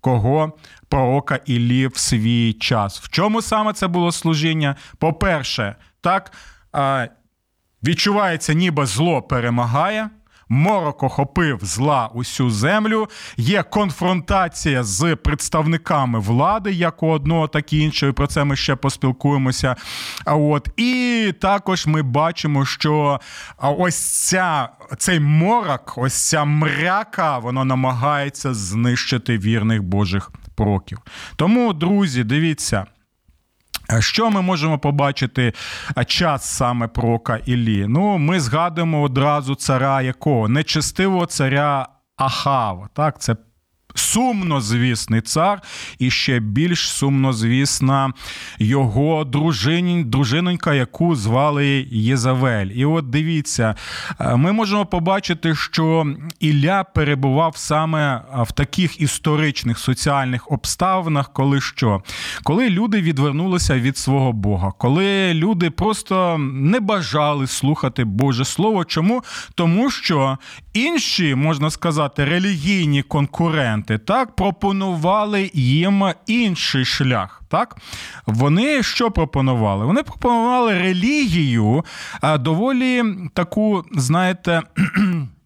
кого? 0.00 0.52
Пророка 0.88 1.40
Іллі 1.46 1.86
в 1.86 1.96
свій 1.96 2.52
час. 2.52 3.00
В 3.00 3.08
чому 3.08 3.42
саме 3.42 3.72
це 3.72 3.86
було 3.88 4.12
служіння? 4.12 4.76
По-перше, 4.98 5.76
так 6.00 6.32
відчувається, 7.82 8.52
ніби 8.52 8.86
зло 8.86 9.22
перемагає 9.22 10.10
морок 10.48 11.02
охопив 11.02 11.58
зла 11.62 12.10
усю 12.14 12.50
землю. 12.50 13.08
Є 13.36 13.62
конфронтація 13.62 14.84
з 14.84 15.16
представниками 15.16 16.18
влади, 16.18 16.72
як 16.72 17.02
у 17.02 17.08
одного, 17.08 17.48
так 17.48 17.72
і 17.72 17.78
іншого. 17.78 18.12
Про 18.12 18.26
це 18.26 18.44
ми 18.44 18.56
ще 18.56 18.76
поспілкуємося. 18.76 19.76
А 20.24 20.36
от 20.36 20.68
і 20.76 21.34
також 21.40 21.86
ми 21.86 22.02
бачимо, 22.02 22.64
що 22.64 23.20
ось 23.58 24.28
ця 24.28 24.68
цей 24.98 25.20
морок, 25.20 25.94
ось 25.96 26.28
ця 26.28 26.44
мряка, 26.44 27.38
воно 27.38 27.64
намагається 27.64 28.54
знищити 28.54 29.38
вірних 29.38 29.82
Божих 29.82 30.30
проків. 30.54 30.98
Тому, 31.36 31.72
друзі, 31.72 32.24
дивіться. 32.24 32.86
Що 33.98 34.30
ми 34.30 34.42
можемо 34.42 34.78
побачити 34.78 35.52
час 36.06 36.44
саме 36.44 36.88
пророка 36.88 37.36
Іллі? 37.46 37.86
Ну, 37.88 38.18
ми 38.18 38.40
згадуємо 38.40 39.02
одразу 39.02 39.54
цара 39.54 40.02
якого 40.02 40.48
нечестивого 40.48 41.26
царя 41.26 41.88
Ахава. 42.16 42.88
Так, 42.94 43.20
це 43.20 43.36
сумнозвісний 43.94 45.20
цар, 45.20 45.62
і 45.98 46.10
ще 46.10 46.40
більш 46.40 46.90
сумнозвісна 46.90 48.12
його 48.58 49.24
дружинонька, 50.04 50.74
яку 50.74 51.16
звали 51.16 51.86
Єзавель. 51.90 52.66
І 52.66 52.84
от 52.84 53.10
дивіться, 53.10 53.74
е, 54.20 54.36
ми 54.36 54.52
можемо 54.52 54.86
побачити, 54.86 55.54
що 55.54 56.06
Ілля 56.40 56.84
перебував 56.84 57.56
саме 57.56 58.22
в 58.38 58.52
таких 58.52 59.00
історичних 59.00 59.78
соціальних 59.78 60.52
обставинах, 60.52 61.32
коли 61.32 61.60
що? 61.60 62.02
Коли 62.42 62.70
люди 62.70 63.02
відвернулися 63.02 63.74
від 63.74 63.96
свого 63.96 64.32
Бога, 64.32 64.72
коли 64.78 65.34
люди 65.34 65.70
просто 65.70 66.38
не 66.38 66.80
бажали 66.80 67.46
слухати 67.46 68.04
Боже 68.04 68.44
Слово. 68.44 68.84
Чому? 68.84 69.22
Тому 69.54 69.90
що 69.90 70.38
інші, 70.82 71.34
можна 71.34 71.70
сказати, 71.70 72.24
релігійні 72.24 73.02
конкуренти 73.02 73.98
так 73.98 74.36
пропонували 74.36 75.50
їм 75.54 76.04
інший 76.26 76.84
шлях. 76.84 77.42
Так, 77.48 77.76
вони 78.26 78.82
що 78.82 79.10
пропонували? 79.10 79.86
Вони 79.86 80.02
пропонували 80.02 80.78
релігію 80.78 81.84
доволі 82.40 83.04
таку, 83.34 83.84
знаєте. 83.92 84.62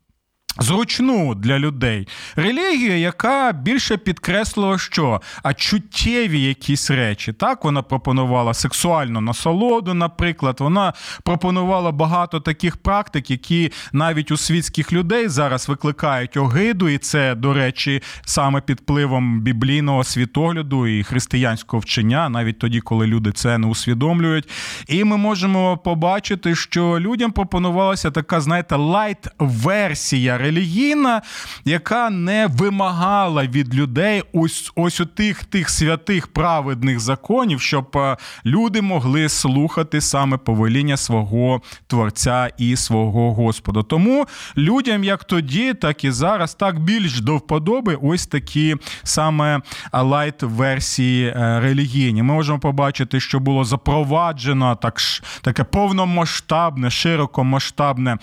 Зручну 0.59 1.35
для 1.35 1.59
людей 1.59 2.09
релігію, 2.37 2.99
яка 2.99 3.53
більше 3.53 3.97
підкреслила, 3.97 4.79
що 4.79 5.21
а 5.43 5.55
чуттєві 5.55 6.41
якісь 6.41 6.91
речі. 6.91 7.33
Так, 7.33 7.65
вона 7.65 7.83
пропонувала 7.83 8.55
сексуальну 8.55 9.21
насолоду, 9.21 9.95
наприклад, 9.95 10.57
вона 10.61 10.93
пропонувала 11.23 11.93
багато 11.93 12.41
таких 12.41 12.77
практик, 12.77 13.31
які 13.31 13.73
навіть 13.93 14.31
у 14.31 14.37
світських 14.37 14.93
людей 14.93 15.29
зараз 15.29 15.69
викликають 15.69 16.37
огиду, 16.37 16.89
і 16.89 16.99
це, 16.99 17.35
до 17.35 17.55
речі, 17.55 18.03
саме 18.25 18.61
під 18.61 18.81
впливом 18.81 19.41
біблійного 19.41 20.05
світогляду 20.05 20.87
і 20.87 21.03
християнського 21.03 21.81
вчення, 21.81 22.29
навіть 22.29 22.59
тоді, 22.59 22.81
коли 22.81 23.07
люди 23.07 23.33
це 23.33 23.59
не 23.59 23.67
усвідомлюють. 23.67 24.49
І 24.89 25.05
ми 25.05 25.17
можемо 25.17 25.79
побачити, 25.79 26.55
що 26.55 27.01
людям 27.01 27.33
пропонувалася 27.33 28.11
така, 28.11 28.41
знаєте, 28.41 28.77
лайт-версія 28.77 30.39
релігійна, 30.43 31.23
яка 31.65 32.11
не 32.11 32.47
вимагала 32.47 33.47
від 33.47 33.75
людей 33.75 34.23
ось 34.33 34.73
ось 34.75 35.01
у 35.01 35.07
тих 35.07 35.45
тих 35.45 35.71
святих 35.71 36.27
праведних 36.27 37.01
законів, 37.01 37.61
щоб 37.61 37.97
е, 37.97 38.17
люди 38.47 38.83
могли 38.83 39.29
слухати 39.29 40.01
саме 40.01 40.37
повеління 40.37 40.97
свого 40.97 41.63
творця 41.87 42.51
і 42.59 42.77
свого 42.77 43.35
Господа. 43.35 43.83
Тому 43.83 44.27
людям, 44.57 45.05
як 45.05 45.25
тоді, 45.25 45.75
так 45.75 46.05
і 46.05 46.11
зараз, 46.11 46.55
так 46.55 46.81
більш 46.81 47.21
до 47.21 47.37
вподоби 47.37 47.99
ось 48.03 48.27
такі 48.27 48.77
саме 49.03 49.61
лайт-версії 49.93 51.27
е, 51.27 51.61
релігійні. 51.61 52.23
Ми 52.23 52.35
можемо 52.35 52.59
побачити, 52.59 53.21
що 53.21 53.41
було 53.41 53.65
запроваджено 53.65 54.77
так, 54.83 54.99
таке 55.43 55.65
повномасштабне, 55.65 56.91
широкомасштабне 56.91 58.19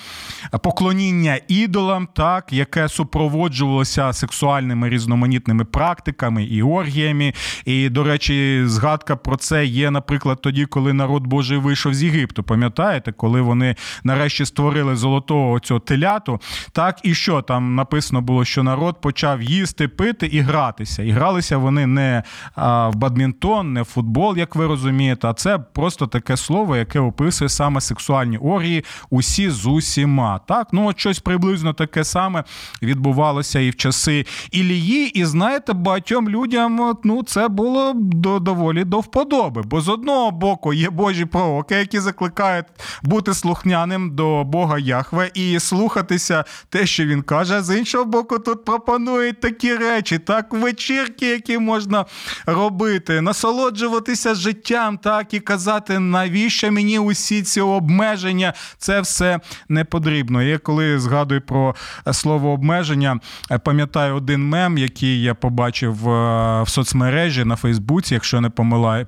поклоніння 0.63 1.39
ідолам, 1.47 2.08
так, 2.13 2.54
яке 2.54 2.89
супроводжувалося 2.89 4.13
сексуальними 4.13 4.89
різноманітними 4.89 5.65
практиками 5.65 6.43
і 6.43 6.63
оргіями. 6.63 7.34
І, 7.65 7.89
до 7.89 8.04
речі, 8.04 8.63
згадка 8.65 9.15
про 9.15 9.38
це 9.38 9.65
є, 9.65 9.91
наприклад, 9.91 10.41
тоді, 10.41 10.65
коли 10.65 10.93
народ 10.93 11.28
Божий 11.28 11.58
вийшов 11.58 11.93
з 11.93 12.04
Єгипту. 12.04 12.43
Пам'ятаєте, 12.43 13.12
коли 13.12 13.41
вони 13.41 13.76
нарешті 14.04 14.45
створили 14.45 14.95
золотого 14.95 15.60
цього 15.60 15.80
теляту, 15.80 16.39
так 16.72 17.00
і 17.04 17.13
що 17.13 17.41
там 17.41 17.76
написано 17.76 18.22
було, 18.22 18.45
що 18.45 18.63
народ 18.63 19.02
почав 19.02 19.41
їсти, 19.41 19.88
пити 19.88 20.26
і 20.28 20.39
гратися. 20.39 21.04
І 21.04 21.12
гралися 21.12 21.58
вони 21.58 21.88
не 21.88 22.24
в 22.58 22.95
бадмінтон, 22.95 23.74
не 23.74 23.82
в 23.82 23.86
футбол, 23.86 24.38
як 24.38 24.56
ви 24.56 24.67
розумієте, 24.67 25.28
а 25.28 25.34
це 25.34 25.60
просто 25.60 26.08
таке 26.08 26.38
слово, 26.38 26.76
яке 26.76 27.00
описує 27.00 27.50
саме 27.50 27.82
сексуальні 27.82 28.38
оргії, 28.38 28.86
усі 29.10 29.50
з 29.50 29.65
усіма. 29.65 30.39
Так, 30.48 30.67
ну 30.72 30.88
от 30.88 31.00
щось 31.00 31.19
приблизно 31.19 31.74
таке 31.74 31.99
саме 32.04 32.44
відбувалося 32.82 33.60
і 33.60 33.70
в 33.70 33.76
часи 33.76 34.26
Ілії. 34.52 35.20
І 35.20 35.26
знаєте, 35.26 35.74
багатьом 35.74 36.30
людям 36.30 36.96
ну 37.04 37.24
це 37.24 37.48
було 37.48 37.94
до 37.96 38.40
доволі 38.40 38.84
до 38.84 39.00
вподоби. 39.00 39.62
Бо 39.62 39.82
з 39.82 39.90
одного 39.90 40.32
боку 40.32 40.74
є 40.74 40.90
Божі 40.90 41.26
пророки, 41.26 41.76
які 41.76 42.00
закликають 42.00 42.66
бути 43.04 43.34
слухняним 43.34 44.16
до 44.16 44.44
Бога 44.44 44.80
Яхве 44.80 45.32
і 45.34 45.60
слухатися 45.60 46.46
те, 46.70 46.86
що 46.86 47.06
він 47.06 47.22
каже. 47.22 47.62
З 47.62 47.78
іншого 47.78 48.06
боку, 48.06 48.40
тут 48.40 48.66
пропонують 48.66 49.40
такі 49.40 49.76
речі, 49.76 50.20
так 50.20 50.54
вечірки, 50.54 51.28
які 51.28 51.58
можна 51.58 52.06
робити, 52.46 53.22
насолоджуватися 53.22 54.36
життям, 54.36 54.98
так 54.98 55.34
і 55.34 55.40
казати, 55.40 56.00
навіщо 56.00 56.72
мені 56.72 57.00
усі 57.00 57.44
ці 57.44 57.62
обмеження, 57.62 58.54
це 58.78 59.02
все 59.02 59.40
не 59.70 59.86
потрібно. 59.86 60.44
Я 60.44 60.58
коли 60.58 61.00
згадую 61.00 61.42
про 61.42 61.76
слово 62.12 62.52
обмеження, 62.52 63.19
пам'ятаю 63.63 64.15
один 64.15 64.49
мем, 64.49 64.78
який 64.78 65.21
я 65.21 65.34
побачив 65.34 66.10
е, 66.10 66.63
в 66.63 66.69
соцмережі 66.69 67.45
на 67.45 67.56
Фейсбуці, 67.56 68.13
якщо 68.13 68.41
не 68.41 68.49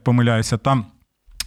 помиляюся, 0.04 0.58
там. 0.58 0.86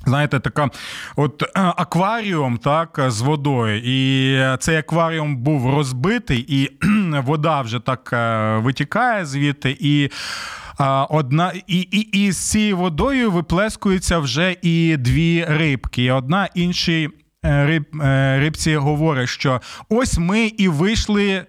Знаєте, 0.07 0.41
така 0.41 0.71
от 1.17 1.43
е, 1.43 1.49
акваріум 1.55 2.59
так 2.59 3.01
з 3.09 3.21
водою, 3.21 3.83
і 3.85 4.39
цей 4.59 4.77
акваріум 4.77 5.37
був 5.37 5.75
розбитий, 5.75 6.45
і 6.49 6.71
вода 7.25 7.61
вже 7.61 7.81
так 7.81 8.11
е, 8.13 8.57
витікає 8.59 9.27
звідти, 9.27 9.77
і 9.81 10.11
одна 11.11 11.53
і, 11.67 11.81
і, 11.81 12.01
і 12.01 12.33
з 12.33 12.51
цією 12.51 12.77
водою 12.77 13.31
виплескуються 13.31 14.19
вже 14.19 14.57
і 14.63 14.97
дві 14.97 15.45
рибки. 15.49 16.13
Одна 16.13 16.49
іншій. 16.55 17.11
Е, 17.45 17.67
риб, 17.67 17.85
рибці 18.41 18.77
говорить, 18.77 19.29
що 19.29 19.61
ось 19.89 20.19
ми 20.19 20.47
і 20.47 20.69
вийшли 20.69 21.47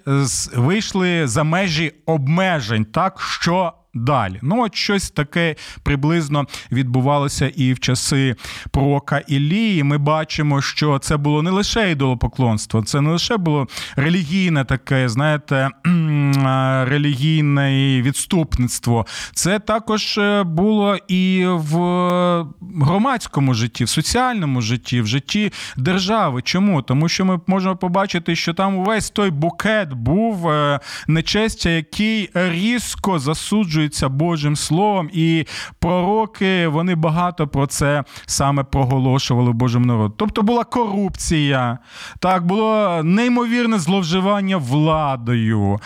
вийшли 0.56 1.28
за 1.28 1.44
межі 1.44 1.94
обмежень, 2.06 2.86
так 2.86 3.22
що 3.22 3.74
далі. 3.96 4.40
Ну, 4.42 4.64
от 4.64 4.76
щось 4.76 5.10
таке 5.10 5.56
приблизно 5.84 6.46
відбувалося 6.72 7.48
і 7.48 7.74
в 7.74 7.80
часи 7.80 8.36
пророка 8.72 9.18
Ілії. 9.18 9.84
Ми 9.84 9.98
бачимо, 9.98 10.62
що 10.62 11.00
це 11.00 11.18
було 11.18 11.42
не 11.42 11.52
лише 11.52 11.92
ідолопоклонство, 11.92 12.84
це 12.84 13.02
не 13.02 13.12
лише 13.12 13.38
було 13.38 13.68
релігійне 13.96 14.66
таке, 14.66 15.10
знаєте, 15.10 15.70
релігійне 16.88 18.02
відступництво. 18.02 19.06
Це 19.34 19.60
також 19.60 20.18
е, 20.18 20.44
було 20.44 20.98
і 21.08 21.46
в 21.46 21.76
громадському 22.82 23.54
житті, 23.54 23.84
в 23.84 23.90
соціальному 23.90 24.62
житті, 24.62 25.02
в 25.02 25.08
житті 25.08 25.52
держави. 25.78 26.42
Чому? 26.42 26.82
Тому 26.82 27.10
що 27.10 27.26
ми 27.26 27.40
можемо 27.48 27.76
побачити, 27.76 28.36
що 28.36 28.54
там 28.54 28.78
увесь 28.78 29.10
той 29.10 29.30
букет 29.30 29.94
був 29.94 30.50
е, 30.50 30.80
нечестя, 31.08 31.70
який 31.70 32.30
різко 32.34 33.20
засуджує 33.20 33.85
керуються 33.86 34.10
Божим 34.10 34.56
Словом, 34.56 35.10
і 35.14 35.46
пророки 35.80 36.68
вони 36.68 36.96
багато 36.96 37.48
про 37.48 37.68
це 37.68 38.04
саме 38.26 38.64
проголошували 38.64 39.52
Божим 39.52 39.82
народу. 39.82 40.14
Тобто 40.18 40.42
була 40.42 40.64
корупція, 40.64 41.78
так, 42.20 42.46
було 42.46 43.02
неймовірне 43.04 43.80
зловживання 43.80 44.58
владою. 44.58 45.80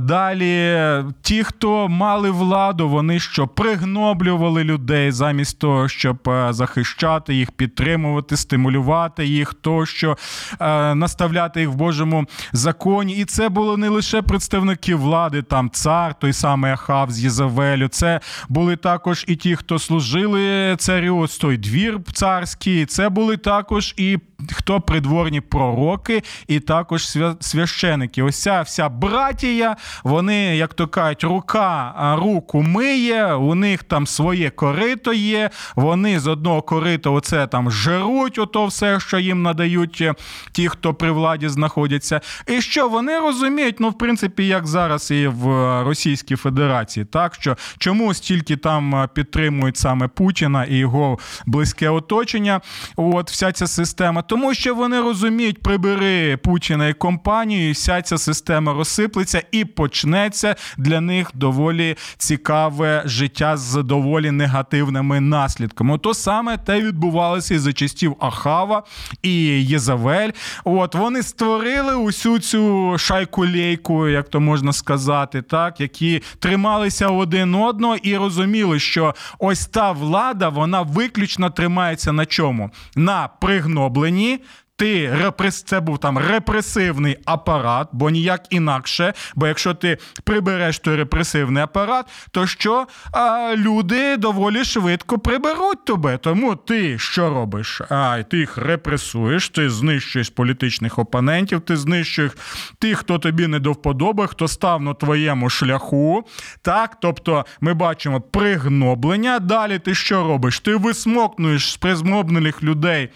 Далі 0.00 0.78
ті, 1.22 1.44
хто 1.44 1.88
мали 1.88 2.30
владу, 2.30 2.88
вони 2.88 3.18
що 3.18 3.46
пригноблювали 3.46 4.64
людей 4.64 5.10
замість 5.10 5.58
того, 5.58 5.88
щоб 5.88 6.28
е, 6.28 6.52
захищати 6.52 7.34
їх, 7.34 7.50
підтримувати, 7.50 8.36
стимулювати 8.36 9.26
їх, 9.26 9.54
тощо 9.54 10.16
е, 10.60 10.94
наставляти 10.94 11.60
їх 11.60 11.68
в 11.68 11.74
Божому 11.74 12.26
законі. 12.52 13.12
І 13.12 13.24
це 13.24 13.48
було 13.48 13.76
не 13.76 13.88
лише 13.88 14.22
представники 14.22 14.94
влади, 14.94 15.42
там 15.42 15.70
цар, 15.70 16.14
той 16.14 16.32
самий 16.32 16.72
Ахав 16.72 17.10
Єзавелю. 17.20 17.88
Це 17.88 18.20
були 18.48 18.76
також 18.76 19.24
і 19.28 19.36
ті, 19.36 19.56
хто 19.56 19.78
служили 19.78 20.76
царю, 20.78 21.18
ось 21.18 21.38
той 21.38 21.56
двір 21.56 22.00
царський. 22.12 22.86
Це 22.86 23.08
були 23.08 23.36
також 23.36 23.94
і 23.96 24.18
хто 24.52 24.80
придворні 24.80 25.40
пророки, 25.40 26.22
і 26.46 26.60
також 26.60 27.18
священики. 27.40 28.22
Ось 28.22 28.42
ця 28.42 28.62
вся 28.62 28.88
братія, 28.88 29.76
вони, 30.04 30.56
як 30.56 30.74
то 30.74 30.86
кажуть, 30.86 31.24
рука 31.24 31.94
руку 32.22 32.62
миє, 32.62 33.34
у 33.34 33.54
них 33.54 33.82
там 33.82 34.06
своє 34.06 34.50
корито 34.50 35.12
є. 35.12 35.50
Вони 35.76 36.20
з 36.20 36.26
одного 36.26 36.62
корита 36.62 37.10
оце 37.10 37.46
там 37.46 37.70
жеруть, 37.70 38.38
ото 38.38 38.66
все, 38.66 39.00
що 39.00 39.18
їм 39.18 39.42
надають 39.42 39.98
е, 40.00 40.14
ті, 40.52 40.68
хто 40.68 40.94
при 40.94 41.10
владі 41.10 41.48
знаходяться. 41.48 42.20
І 42.46 42.60
що 42.60 42.88
вони 42.88 43.18
розуміють, 43.18 43.80
ну, 43.80 43.88
в 43.88 43.98
принципі, 43.98 44.46
як 44.46 44.66
зараз 44.66 45.10
і 45.10 45.26
в 45.26 45.46
Російській 45.82 46.36
Федерації, 46.36 47.06
так 47.10 47.34
що 47.34 47.56
чому 47.78 48.14
стільки 48.14 48.56
там 48.56 48.94
е, 48.94 49.08
підтримують 49.14 49.76
саме 49.76 50.08
Путіна 50.08 50.64
і 50.64 50.76
його 50.76 51.18
близьке 51.46 51.88
оточення, 51.88 52.60
от 52.96 53.30
вся 53.30 53.52
ця 53.52 53.66
система. 53.66 54.22
Тому 54.22 54.54
що 54.54 54.74
вони 54.74 55.00
розуміють, 55.00 55.62
прибери 55.62 56.36
Путіна 56.36 56.88
і 56.88 56.94
компанію, 56.94 57.68
і 57.68 57.72
вся 57.72 58.02
ця 58.02 58.18
система 58.18 58.72
розсиплеться 58.72 59.42
і 59.52 59.64
почнеться 59.64 60.56
для 60.76 61.00
них 61.00 61.30
доволі 61.34 61.96
цікаве 62.16 63.02
життя 63.04 63.56
з 63.56 63.82
доволі 63.82 64.30
негативними 64.30 65.20
наслідками. 65.20 65.98
То 65.98 66.14
саме 66.14 66.56
те 66.56 66.80
відбувалося 66.80 67.54
і 67.54 67.58
за 67.58 67.72
часів 67.72 68.16
Ахава 68.20 68.82
і 69.22 69.32
Єзавель. 69.64 70.30
От 70.64 70.94
вони 70.94 71.22
створили 71.22 71.94
усю 71.94 72.38
цю 72.38 72.94
шайку 72.98 73.46
лейку, 73.46 74.08
як 74.08 74.28
то 74.28 74.40
можна 74.40 74.72
сказати, 74.72 75.42
так, 75.42 75.80
які 75.80 76.22
трималися 76.38 76.97
один 77.06 77.54
одного 77.54 77.96
і 77.96 78.16
розуміли, 78.16 78.78
що 78.78 79.14
ось 79.38 79.66
та 79.66 79.92
влада 79.92 80.48
вона 80.48 80.82
виключно 80.82 81.50
тримається 81.50 82.12
на 82.12 82.26
чому? 82.26 82.70
На 82.96 83.28
пригнобленні 83.40 84.38
ти 84.78 85.14
репрес... 85.14 85.62
це 85.62 85.80
був 85.80 85.98
там 85.98 86.18
репресивний 86.18 87.16
апарат, 87.24 87.88
бо 87.92 88.10
ніяк 88.10 88.42
інакше. 88.50 89.12
Бо 89.34 89.46
якщо 89.46 89.74
ти 89.74 89.98
прибереш 90.24 90.78
той 90.78 90.96
репресивний 90.96 91.62
апарат, 91.62 92.06
то 92.30 92.46
що 92.46 92.86
а, 93.12 93.54
люди 93.56 94.16
доволі 94.16 94.64
швидко 94.64 95.18
приберуть 95.18 95.84
тебе. 95.84 96.16
Тому 96.18 96.56
ти 96.56 96.98
що 96.98 97.30
робиш? 97.30 97.80
А, 97.90 98.22
ти 98.22 98.38
їх 98.38 98.58
репресуєш, 98.58 99.48
ти 99.48 99.70
знищуєш 99.70 100.30
політичних 100.30 100.98
опонентів, 100.98 101.60
ти 101.60 101.76
знищуєш 101.76 102.32
тих, 102.78 102.98
хто 102.98 103.18
тобі 103.18 103.46
не 103.46 103.58
до 103.58 103.72
вподоби, 103.72 104.26
хто 104.26 104.48
став 104.48 104.82
на 104.82 104.94
твоєму 104.94 105.50
шляху. 105.50 106.24
Так, 106.62 106.96
тобто 107.00 107.44
ми 107.60 107.74
бачимо 107.74 108.20
пригноблення. 108.20 109.38
Далі 109.38 109.78
ти 109.78 109.94
що 109.94 110.24
робиш? 110.24 110.60
Ти 110.60 110.76
висмокнуєш 110.76 111.72
з 111.72 111.76
призмобнених 111.76 112.62
людей. 112.62 113.10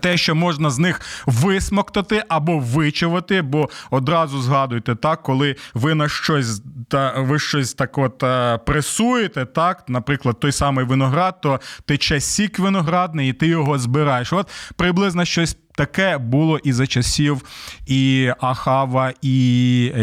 Те, 0.00 0.16
що 0.16 0.34
можна 0.34 0.70
з 0.70 0.78
них 0.78 1.00
висмоктати 1.26 2.24
або 2.28 2.58
вичувати, 2.58 3.42
бо 3.42 3.68
одразу 3.90 4.42
згадуйте 4.42 4.94
так, 4.94 5.22
коли 5.22 5.56
ви 5.74 5.94
на 5.94 6.08
щось 6.08 6.62
та 6.88 7.20
ви 7.20 7.38
щось 7.38 7.74
так 7.74 7.98
от 7.98 8.22
е, 8.22 8.58
пресуєте, 8.58 9.44
так, 9.44 9.84
наприклад, 9.88 10.40
той 10.40 10.52
самий 10.52 10.84
виноград, 10.84 11.40
то 11.40 11.60
тече 11.84 12.20
сік 12.20 12.58
виноградний, 12.58 13.30
і 13.30 13.32
ти 13.32 13.46
його 13.46 13.78
збираєш. 13.78 14.32
От 14.32 14.48
приблизно 14.76 15.24
щось 15.24 15.56
таке 15.74 16.18
було 16.18 16.58
і 16.58 16.72
за 16.72 16.86
часів 16.86 17.42
і 17.86 18.32
Ахава, 18.40 19.12
і 19.22 19.36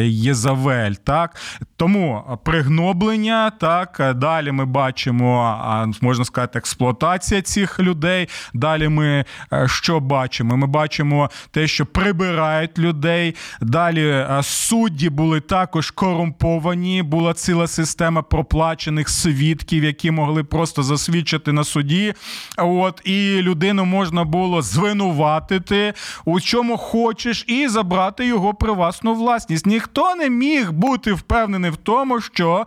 Єзавель. 0.05 0.91
Так? 0.91 1.36
Тому 1.75 2.23
пригноблення, 2.43 3.49
так, 3.49 4.13
далі 4.15 4.51
ми 4.51 4.65
бачимо, 4.65 5.58
можна 6.01 6.25
сказати, 6.25 6.60
експлуатація 6.60 7.41
цих 7.41 7.79
людей. 7.79 8.29
Далі 8.53 8.88
ми 8.88 9.25
е, 9.53 9.67
що 9.67 9.99
бачимо? 9.99 10.58
Ми 10.58 10.67
бачимо 10.67 11.29
те, 11.51 11.67
що 11.67 11.86
прибирають 11.86 12.79
людей. 12.79 13.36
Далі 13.62 14.08
е, 14.08 14.39
судді 14.43 15.10
були 15.10 15.39
також 15.39 15.91
корумповані, 15.91 17.03
була 17.03 17.34
ціла 17.34 17.67
система 17.67 18.21
проплачених 18.21 19.10
свідків, 19.10 19.84
які 19.84 20.12
могли 20.12 20.43
просто 20.43 20.84
засвідчити 20.84 21.51
на 21.51 21.63
суді. 21.63 22.13
От, 22.58 23.01
І 23.03 23.41
людину 23.41 23.86
можна 23.86 24.23
було 24.23 24.62
звинуватити 25.60 25.93
у 26.26 26.39
чому 26.39 26.78
хочеш, 26.78 27.45
і 27.48 27.67
забрати 27.67 28.26
його 28.26 28.54
приватну 28.54 29.13
власність. 29.13 29.65
Ніхто 29.65 30.15
не 30.15 30.30
міг 30.30 30.72
бути 30.72 31.13
впевнений 31.13 31.72
в 31.72 31.78
тому, 31.78 32.22
що. 32.22 32.65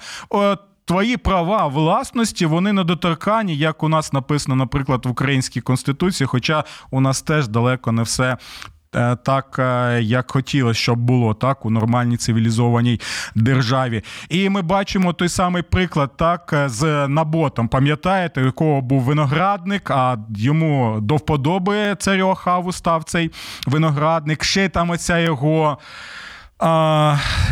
Твої 0.84 1.16
права 1.16 1.66
власності 1.66 2.46
вони 2.46 2.72
недоторкані, 2.72 3.56
як 3.56 3.82
у 3.82 3.88
нас 3.88 4.12
написано, 4.12 4.56
наприклад, 4.56 5.06
в 5.06 5.10
українській 5.10 5.60
конституції, 5.60 6.26
хоча 6.26 6.64
у 6.90 7.00
нас 7.00 7.22
теж 7.22 7.48
далеко 7.48 7.92
не 7.92 8.02
все 8.02 8.36
так, 9.22 9.56
е, 9.58 10.00
як 10.02 10.30
хотілося, 10.30 10.80
щоб 10.80 10.98
було 10.98 11.34
так 11.34 11.66
у 11.66 11.70
нормальній 11.70 12.16
цивілізованій 12.16 13.00
державі. 13.34 14.04
І 14.28 14.48
ми 14.48 14.62
бачимо 14.62 15.12
той 15.12 15.28
самий 15.28 15.62
приклад 15.62 16.16
так 16.16 16.50
е, 16.52 16.68
з 16.68 17.08
Наботом. 17.08 17.68
Пам'ятаєте, 17.68 18.42
у 18.42 18.44
якого 18.44 18.80
був 18.80 19.02
виноградник, 19.02 19.90
а 19.90 20.16
йому 20.36 20.98
до 21.00 21.16
вподоби 21.16 21.96
царю 21.98 22.28
Ахаву 22.28 22.72
став 22.72 23.04
цей 23.04 23.30
виноградник. 23.66 24.44
Ще 24.44 24.68
там 24.68 24.90
оця 24.90 25.18
його. 25.18 25.78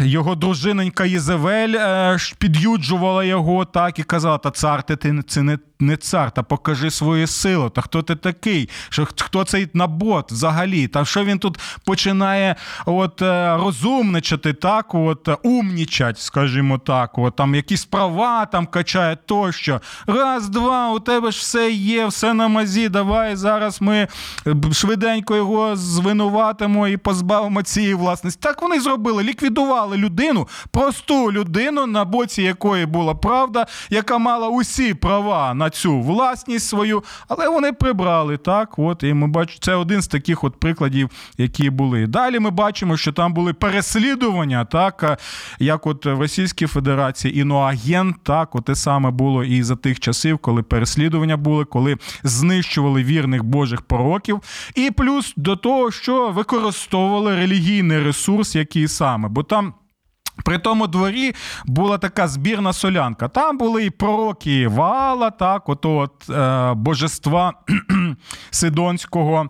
Його 0.00 0.35
дружиненька 0.35 1.05
Єзевель 1.05 2.16
під'юджувала 2.38 3.24
його 3.24 3.64
так 3.64 3.98
і 3.98 4.03
казала: 4.03 4.38
Та 4.38 4.50
цар, 4.50 4.83
ти 4.83 5.22
це 5.29 5.42
не 5.42 5.59
не 5.80 5.96
цар, 5.96 6.30
та 6.30 6.42
покажи 6.42 6.90
свою 6.90 7.26
силу. 7.26 7.70
Та 7.70 7.80
хто 7.80 8.02
ти 8.02 8.16
такий? 8.16 8.68
Що 8.88 9.06
Хто 9.18 9.44
цей 9.44 9.68
набот 9.74 10.32
взагалі? 10.32 10.88
Та 10.88 11.04
що 11.04 11.24
він 11.24 11.38
тут 11.38 11.58
починає 11.84 12.56
от 12.86 13.22
е, 13.22 13.56
розумничати, 13.56 14.52
так, 14.52 14.94
от 14.94 15.28
умнічать, 15.42 16.18
скажімо 16.18 16.78
так, 16.78 17.18
от 17.18 17.36
там 17.36 17.54
якісь 17.54 17.84
права 17.84 18.46
там 18.46 18.66
качає 18.66 19.16
тощо. 19.26 19.80
Раз, 20.06 20.48
два, 20.48 20.90
у 20.90 21.00
тебе 21.00 21.30
ж 21.30 21.38
все 21.38 21.70
є, 21.70 22.06
все 22.06 22.34
на 22.34 22.48
мазі. 22.48 22.88
Давай 22.88 23.36
зараз 23.36 23.82
ми 23.82 24.08
е, 24.46 24.54
швиденько 24.72 25.36
його 25.36 25.76
звинуватимо 25.76 26.88
і 26.88 26.96
позбавимо 26.96 27.62
цієї 27.62 27.94
власності. 27.94 28.40
Так 28.42 28.62
вони 28.62 28.80
зробили, 28.80 29.22
ліквідували 29.22 29.96
людину, 29.96 30.48
просту 30.70 31.32
людину, 31.32 31.86
на 31.86 32.04
боці 32.04 32.42
якої 32.42 32.86
була 32.86 33.14
правда, 33.14 33.66
яка 33.90 34.18
мала 34.18 34.48
усі 34.48 34.94
права 34.94 35.54
на 35.54 35.69
цю 35.70 36.00
власність 36.00 36.68
свою, 36.68 37.04
але 37.28 37.48
вони 37.48 37.72
прибрали 37.72 38.37
так. 38.37 38.78
От 38.78 39.02
і 39.02 39.14
ми 39.14 39.26
бачимо, 39.26 39.59
це 39.61 39.74
один 39.74 40.02
з 40.02 40.09
таких 40.09 40.44
от 40.44 40.61
прикладів, 40.61 41.11
які 41.38 41.70
були. 41.70 42.06
Далі 42.06 42.38
ми 42.38 42.50
бачимо, 42.50 42.96
що 42.96 43.12
там 43.12 43.35
були 43.35 43.52
переслідування, 43.52 44.64
так 44.64 45.20
як 45.59 45.87
от 45.87 46.06
в 46.06 46.18
Російській 46.18 46.66
Федерації 46.66 47.38
іноагент, 47.38 48.16
так, 48.22 48.54
от 48.54 48.64
те 48.64 48.74
саме 48.74 49.11
було 49.11 49.44
і 49.44 49.62
за 49.62 49.76
тих 49.76 50.00
часів, 50.00 50.38
коли 50.38 50.62
переслідування 50.62 51.37
були, 51.37 51.64
коли 51.64 51.96
знищували 52.22 53.04
вірних 53.04 53.44
Божих 53.44 53.83
пророків, 53.83 54.40
і 54.74 54.90
плюс 54.90 55.35
до 55.37 55.56
того, 55.56 55.90
що 55.90 56.28
використовували 56.28 57.37
релігійний 57.37 57.98
ресурс, 57.98 58.54
який 58.54 58.88
саме, 58.88 59.28
бо 59.28 59.42
там. 59.42 59.74
При 60.44 60.59
тому 60.59 60.87
дворі 60.87 61.35
була 61.66 61.98
така 61.98 62.29
збірна 62.29 62.72
солянка. 62.72 63.29
Там 63.29 63.59
були 63.59 63.85
і 63.85 63.90
пророки 63.90 64.68
Ваала, 64.68 65.31
так, 65.31 65.68
от 65.68 66.31
е, 66.31 66.74
божества 66.74 67.53
Сидонського 68.50 69.48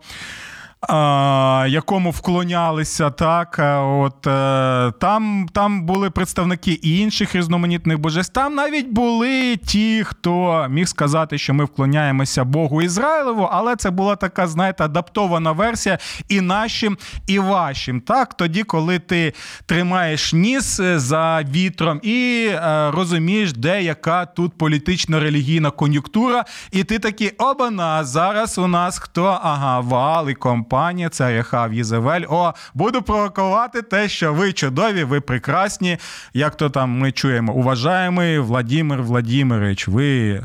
якому 1.69 2.11
вклонялися, 2.11 3.11
так 3.11 3.57
от 3.83 4.27
е, 4.27 4.93
там 5.01 5.49
там 5.53 5.83
були 5.87 6.11
представники 6.11 6.73
і 6.73 6.99
інших 6.99 7.35
різноманітних 7.35 7.99
божеств. 7.99 8.33
Там 8.33 8.55
навіть 8.55 8.89
були 8.89 9.57
ті, 9.57 10.05
хто 10.05 10.67
міг 10.71 10.89
сказати, 10.89 11.39
що 11.39 11.55
ми 11.55 11.65
вклоняємося 11.65 12.45
Богу 12.45 12.83
Ізраїлеву, 12.83 13.49
але 13.53 13.77
це 13.77 13.91
була 13.91 14.17
така, 14.17 14.47
знаєте, 14.47 14.85
адаптована 14.85 15.53
версія 15.53 15.99
і 16.29 16.41
нашим, 16.41 16.99
і 17.27 17.39
вашим. 17.39 18.01
Так, 18.01 18.35
тоді, 18.35 18.63
коли 18.63 18.99
ти 18.99 19.33
тримаєш 19.67 20.33
ніс 20.33 20.81
е, 20.81 20.99
за 20.99 21.43
вітром 21.43 22.01
і 22.03 22.49
е, 22.51 22.91
розумієш, 22.91 23.53
де 23.53 23.83
яка 23.83 24.27
тут 24.27 24.53
політично-релігійна 24.59 25.71
кон'юнктура, 25.71 26.45
і 26.73 26.85
ти 26.85 26.99
такий, 26.99 27.31
обана, 27.31 28.05
зараз 28.05 28.59
у 28.59 28.67
нас 28.67 28.99
хто? 28.99 29.41
Ага, 29.43 29.81
валиком 29.81 30.65
компанія, 30.71 31.09
це 31.09 31.35
Яхав 31.35 31.75
Єзевель. 31.75 32.23
О, 32.29 32.53
буду 32.75 33.03
провокувати 33.03 33.83
те, 33.83 34.09
що 34.09 34.35
ви 34.35 34.53
чудові, 34.53 35.05
ви 35.05 35.21
прекрасні. 35.21 35.99
Як 36.35 36.57
то 36.57 36.71
там 36.71 36.99
ми 36.99 37.13
чуємо, 37.13 37.53
уважаємий 37.53 38.39
Владимир 38.39 39.03
Владимирович, 39.03 39.89
ви. 39.89 40.43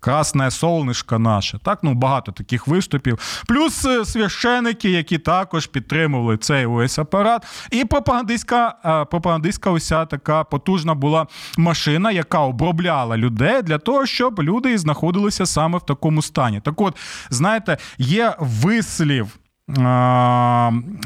Красне 0.00 0.50
солнышко 0.50 1.18
наше. 1.18 1.58
Так, 1.64 1.78
ну 1.82 1.94
багато 1.94 2.32
таких 2.32 2.66
виступів. 2.66 3.42
Плюс 3.48 3.84
е, 3.84 4.04
священики, 4.04 4.90
які 4.90 5.18
також 5.18 5.66
підтримували 5.66 6.36
цей 6.36 6.66
ось 6.66 6.98
апарат. 6.98 7.46
І 7.70 7.84
пропагандистська 7.84 8.74
е, 8.84 9.04
пропагандистська 9.04 9.70
уся 9.70 10.06
така 10.06 10.44
потужна 10.44 10.94
була 10.94 11.26
машина, 11.58 12.10
яка 12.10 12.38
обробляла 12.38 13.16
людей 13.16 13.62
для 13.62 13.78
того, 13.78 14.06
щоб 14.06 14.42
люди 14.42 14.78
знаходилися 14.78 15.46
саме 15.46 15.78
в 15.78 15.82
такому 15.82 16.22
стані. 16.22 16.60
Так 16.60 16.80
от, 16.80 16.96
знаєте, 17.30 17.78
є 17.98 18.34
вислів 18.38 19.38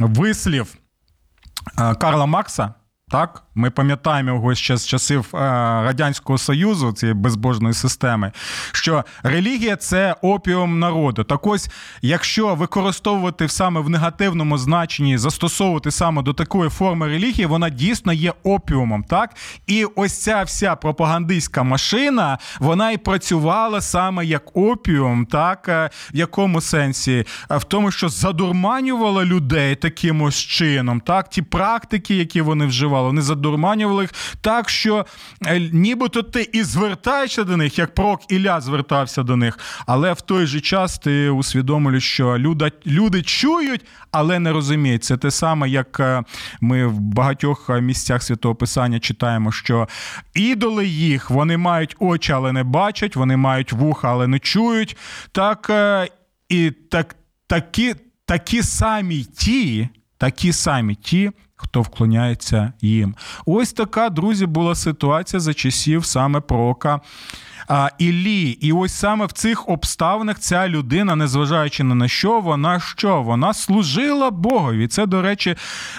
вислів 0.01 0.75
Карла 1.77 2.27
Маркса. 2.27 2.75
Так, 3.09 3.43
ми 3.55 3.71
пам'ятаємо 3.71 4.31
його 4.31 4.55
ще 4.55 4.77
з 4.77 4.87
часів 4.87 5.29
е, 5.35 5.39
Радянського 5.83 6.39
Союзу, 6.39 6.93
цієї 6.93 7.15
безбожної 7.15 7.75
системи, 7.75 8.33
що 8.73 9.05
релігія 9.23 9.77
це 9.77 10.17
опіум 10.23 10.79
народу. 10.79 11.25
Так 11.25 11.47
ось, 11.47 11.71
якщо 12.03 12.55
використовувати 12.55 13.49
саме 13.49 13.81
в 13.81 13.91
негативному 13.91 14.59
значенні, 14.59 15.19
застосовувати 15.19 15.91
саме 15.91 16.23
до 16.23 16.33
такої 16.33 16.71
форми 16.71 17.09
релігії, 17.09 17.47
вона 17.47 17.69
дійсно 17.69 18.13
є 18.13 18.33
опіумом. 18.43 19.05
Так, 19.05 19.37
і 19.67 19.85
ось 19.85 20.23
ця 20.23 20.43
вся 20.43 20.77
пропагандистська 20.77 21.63
машина, 21.63 22.39
вона 22.61 22.91
і 22.91 22.97
працювала 22.97 23.81
саме 23.81 24.25
як 24.27 24.57
опіум, 24.57 25.27
так 25.27 25.69
е, 25.69 25.91
в 26.15 26.17
якому 26.17 26.61
сенсі? 26.61 27.27
Е, 27.51 27.57
в 27.57 27.65
тому, 27.65 27.91
що 27.91 28.09
задурманювала 28.09 29.25
людей 29.25 29.77
таким 29.77 30.23
ось 30.23 30.37
чином, 30.37 31.01
так, 31.01 31.29
ті 31.29 31.43
практики, 31.43 32.15
які 32.15 32.41
вони 32.41 32.67
вживали, 32.67 33.07
вони 33.07 33.23
задурманювали 33.23 33.42
задурманювали 33.43 34.03
їх 34.03 34.11
так, 34.41 34.69
що 34.69 35.07
е, 35.47 35.61
нібито 35.73 36.23
ти 36.23 36.49
і 36.53 36.63
звертаєшся 36.63 37.45
до 37.45 37.57
них, 37.57 37.79
як 37.79 37.95
пророк 37.95 38.33
Ілля 38.33 38.61
звертався 38.61 39.23
до 39.23 39.37
них, 39.37 39.59
але 39.87 40.13
в 40.13 40.21
той 40.21 40.47
же 40.47 40.61
час 40.61 40.99
ти 40.99 41.31
усвідомлюєш, 41.31 42.13
що 42.13 42.39
люди, 42.39 42.73
люди 42.87 43.23
чують, 43.23 43.85
але 44.11 44.39
не 44.39 44.53
розуміють. 44.53 45.05
Це 45.05 45.17
те 45.17 45.31
саме, 45.31 45.69
як 45.69 46.01
е, 46.01 46.23
ми 46.61 46.87
в 46.87 47.01
багатьох 47.01 47.71
місцях 47.81 48.23
святого 48.23 48.55
Писання 48.55 49.01
читаємо, 49.01 49.53
що 49.53 49.89
ідоли 50.35 50.87
їх 50.87 51.31
вони 51.31 51.57
мають 51.57 51.97
очі, 51.99 52.33
але 52.33 52.53
не 52.53 52.65
бачать, 52.65 53.17
вони 53.17 53.37
мають 53.37 53.73
вуха, 53.73 54.11
але 54.11 54.27
не 54.27 54.39
чують. 54.39 54.97
Так 55.33 55.67
е, 55.71 56.09
і 56.49 56.71
так, 56.71 57.17
такі, 57.47 57.95
такі 58.27 58.63
самі 58.63 59.25
ті, 59.25 59.89
такі 60.19 60.53
самі 60.53 60.95
ті 60.95 61.31
хто 61.63 61.83
вклоняється 61.83 62.73
їм. 62.81 63.15
Ось 63.47 63.73
така, 63.73 64.11
друзі, 64.11 64.47
була 64.47 64.75
ситуація 64.75 65.41
за 65.41 65.55
часів 65.55 66.05
саме 66.05 66.41
пророка 66.41 67.01
Іллі. 67.99 68.43
І 68.51 68.73
ось 68.73 68.95
саме 68.95 69.27
в 69.27 69.33
цих 69.33 69.69
обставинах 69.69 70.39
ця 70.39 70.69
людина, 70.69 71.17
незважаючи 71.17 71.85
на 71.85 72.09
що, 72.09 72.41
вона 72.41 72.81
що? 72.81 73.23
Вона 73.23 73.55
служила 73.55 74.31
Богові. 74.31 74.89
Це, 74.89 75.07
до 75.07 75.23
речі, 75.23 75.57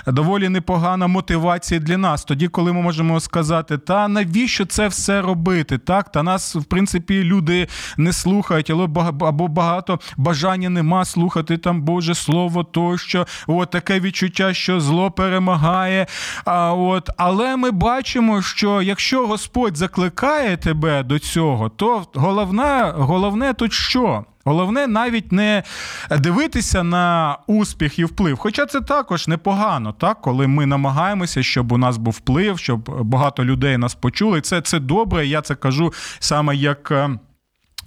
доволі 0.07 0.49
непогана 0.49 1.07
мотивація 1.07 1.79
для 1.79 1.97
нас. 1.97 2.23
Тоді, 2.23 2.47
коли 2.47 2.73
ми 2.73 2.81
можемо 2.81 3.19
сказати, 3.19 3.77
та 3.77 4.07
навіщо 4.07 4.65
це 4.65 4.87
все 4.87 5.21
робити? 5.21 5.77
Так, 5.77 6.11
та 6.11 6.23
нас, 6.23 6.55
в 6.55 6.63
принципі, 6.63 7.23
люди 7.23 7.67
не 7.97 8.13
слухають, 8.13 8.69
або 8.69 9.47
багато 9.47 9.99
бажання 10.17 10.69
нема 10.69 11.05
слухати 11.05 11.57
там 11.57 11.81
Боже 11.81 12.15
Слово, 12.15 12.63
тощо. 12.63 13.27
От 13.47 13.69
таке 13.69 13.99
відчуття, 13.99 14.53
що 14.53 14.79
зло 14.79 15.11
перемагає. 15.11 16.07
А, 16.45 16.73
от, 16.73 17.09
Але 17.17 17.57
ми 17.57 17.71
бачимо, 17.71 18.41
що 18.41 18.81
якщо 18.81 19.27
Господь 19.27 19.77
закликає 19.77 20.57
тебе 20.57 21.03
до 21.03 21.19
цього, 21.19 21.62
то 21.69 22.03
головне, 22.13 22.93
головне 22.95 23.53
тут 23.53 23.73
що? 23.73 24.25
Головне 24.45 24.87
навіть 24.87 25.31
не 25.31 25.63
дивитися 26.11 26.83
на 26.83 27.37
успіх 27.47 27.99
і 27.99 28.05
вплив. 28.05 28.37
Хоча 28.37 28.65
це 28.65 28.81
також 28.81 29.27
непогано, 29.27 29.93
так 29.99 30.21
коли 30.21 30.47
ми 30.47 30.65
намагаємося, 30.65 31.43
щоб 31.43 31.71
у 31.71 31.77
нас 31.77 31.97
був 31.97 32.13
вплив, 32.13 32.59
щоб 32.59 33.03
багато 33.03 33.45
людей 33.45 33.77
нас 33.77 33.95
почули. 33.95 34.41
Це 34.41 34.61
це 34.61 34.79
добре. 34.79 35.27
Я 35.27 35.41
це 35.41 35.55
кажу 35.55 35.93
саме 36.19 36.55
як. 36.55 36.93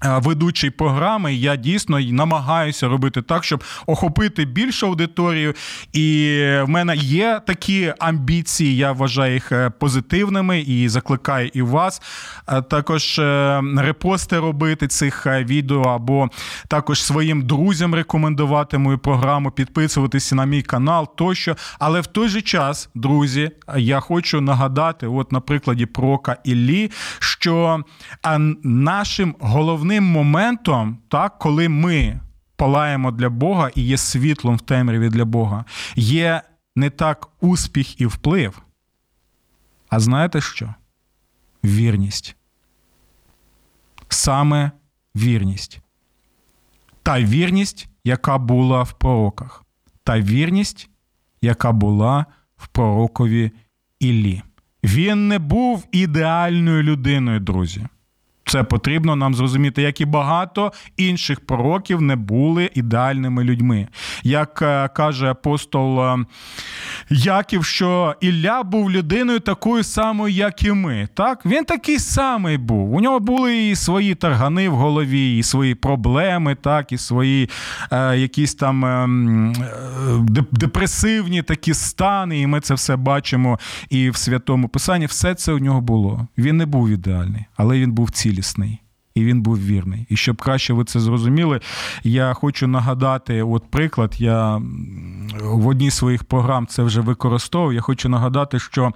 Е, 0.05 0.19
ведучий 0.19 0.71
програми, 0.71 1.35
я 1.35 1.57
дійсно 1.57 2.01
намагаюся 2.01 2.89
робити 2.89 3.23
так, 3.23 3.45
щоб 3.45 3.65
охопити 3.87 4.45
більшу 4.45 4.87
аудиторію. 4.87 5.55
І 5.93 6.39
в 6.63 6.69
мене 6.69 6.97
є 6.97 7.41
такі 7.47 7.95
амбіції. 7.99 8.77
Я 8.77 8.93
вважаю 8.93 9.35
їх 9.35 9.53
е, 9.53 9.71
позитивними 9.71 10.61
і 10.61 10.89
закликаю 10.89 11.51
і 11.55 11.63
вас 11.63 12.03
е, 12.49 12.63
також 12.63 13.21
репости 13.77 14.39
робити 14.39 14.89
цих 14.89 15.27
відео, 15.27 15.83
або 15.83 16.29
також 16.69 17.03
своїм 17.03 17.43
друзям 17.43 17.95
рекомендувати 17.95 18.79
мою 18.79 18.99
програму, 18.99 19.51
підписуватися 19.51 20.35
на 20.35 20.45
мій 20.45 20.63
канал 20.63 21.17
тощо. 21.17 21.57
Але 21.79 22.01
в 22.01 22.07
той 22.07 22.29
же 22.29 22.43
час, 22.43 22.89
друзі, 22.95 23.51
я 23.77 24.01
хочу 24.01 24.41
нагадати, 24.41 25.07
от 25.07 25.33
на 25.33 25.41
прикладі 25.41 25.87
Прока 25.87 26.37
Іллі, 26.45 26.91
що 27.19 27.85
нашим 28.63 29.35
головним 29.41 29.86
головним 29.87 30.05
моментом, 30.05 30.99
так, 31.09 31.39
коли 31.39 31.69
ми 31.69 32.21
палаємо 32.57 33.11
для 33.11 33.29
Бога 33.29 33.71
і 33.75 33.83
є 33.83 33.97
світлом 33.97 34.57
в 34.57 34.61
темряві 34.61 35.09
для 35.09 35.25
Бога, 35.25 35.65
є 35.97 36.43
не 36.77 36.91
так 36.91 37.29
успіх 37.41 38.01
і 38.01 38.07
вплив. 38.07 38.63
А 39.89 40.01
знаєте 40.01 40.41
що? 40.41 40.75
Вірність. 41.65 42.37
Саме 44.09 44.71
вірність. 45.15 45.81
Та 47.03 47.21
вірність, 47.21 47.89
яка 48.05 48.39
була 48.39 48.83
в 48.83 48.93
пророках. 48.93 49.65
Та 50.05 50.21
вірність, 50.21 50.91
яка 51.43 51.73
була 51.73 52.27
в 52.57 52.67
пророкові 52.69 53.51
Іллі. 54.01 54.43
Він 54.85 55.29
не 55.29 55.39
був 55.39 55.87
ідеальною 55.93 56.83
людиною, 56.83 57.41
друзі. 57.41 57.87
Це 58.49 58.63
потрібно 58.63 59.17
нам 59.17 59.35
зрозуміти, 59.35 59.83
як 59.83 60.01
і 60.01 60.05
багато 60.05 60.73
інших 60.97 61.41
пророків 61.41 62.03
не 62.03 62.17
були 62.17 62.71
ідеальними 62.75 63.45
людьми. 63.45 63.89
Як 64.23 64.63
е, 64.63 64.89
каже 64.89 65.31
апостол 65.31 66.01
е, 66.01 66.25
Яків, 67.11 67.65
що 67.65 68.15
Ілля 68.21 68.63
був 68.63 68.91
людиною 68.91 69.41
такою 69.41 69.85
самою, 69.85 70.35
як 70.35 70.63
і 70.63 70.73
ми. 70.73 71.09
Так, 71.15 71.47
він 71.47 71.65
такий 71.65 71.99
самий 71.99 72.59
був. 72.59 72.95
У 72.95 73.01
нього 73.01 73.21
були 73.21 73.69
і 73.69 73.77
свої 73.77 74.15
таргани 74.15 74.69
в 74.69 74.75
голові, 74.75 75.39
і 75.39 75.43
свої 75.43 75.75
проблеми, 75.75 76.55
так, 76.55 76.93
і 76.93 76.99
свої 76.99 77.51
е, 77.93 78.19
якісь 78.19 78.55
там 78.55 78.85
е, 78.85 79.09
депресивні 80.53 81.43
такі 81.43 81.75
стани. 81.75 82.41
І 82.41 82.47
ми 82.47 82.61
це 82.61 82.75
все 82.75 82.97
бачимо 82.97 83.59
і 83.91 84.11
в 84.11 84.17
святому 84.17 84.69
писанні. 84.69 85.07
Все 85.07 85.35
це 85.35 85.53
у 85.53 85.59
нього 85.59 85.81
було. 85.81 86.29
Він 86.39 86.57
не 86.57 86.67
був 86.67 86.89
ідеальний, 86.89 87.45
але 87.57 87.79
він 87.79 87.93
був 87.93 88.11
цілісний 88.11 88.36
цілісний. 88.37 88.83
І 89.15 89.25
він 89.25 89.43
був 89.43 89.59
вірний. 89.59 90.07
І 90.09 90.17
щоб 90.17 90.43
краще 90.43 90.73
ви 90.73 90.85
це 90.85 91.01
зрозуміли, 91.01 91.61
я 92.05 92.35
хочу 92.35 92.67
нагадати, 92.67 93.43
от 93.43 93.71
приклад, 93.71 94.15
я 94.19 94.57
в 95.43 95.67
одній 95.67 95.91
з 95.91 95.95
своїх 95.95 96.25
програм 96.25 96.67
це 96.67 96.83
вже 96.83 97.01
використовував. 97.01 97.75
Я 97.75 97.81
хочу 97.81 98.09
нагадати, 98.09 98.59
що 98.59 98.93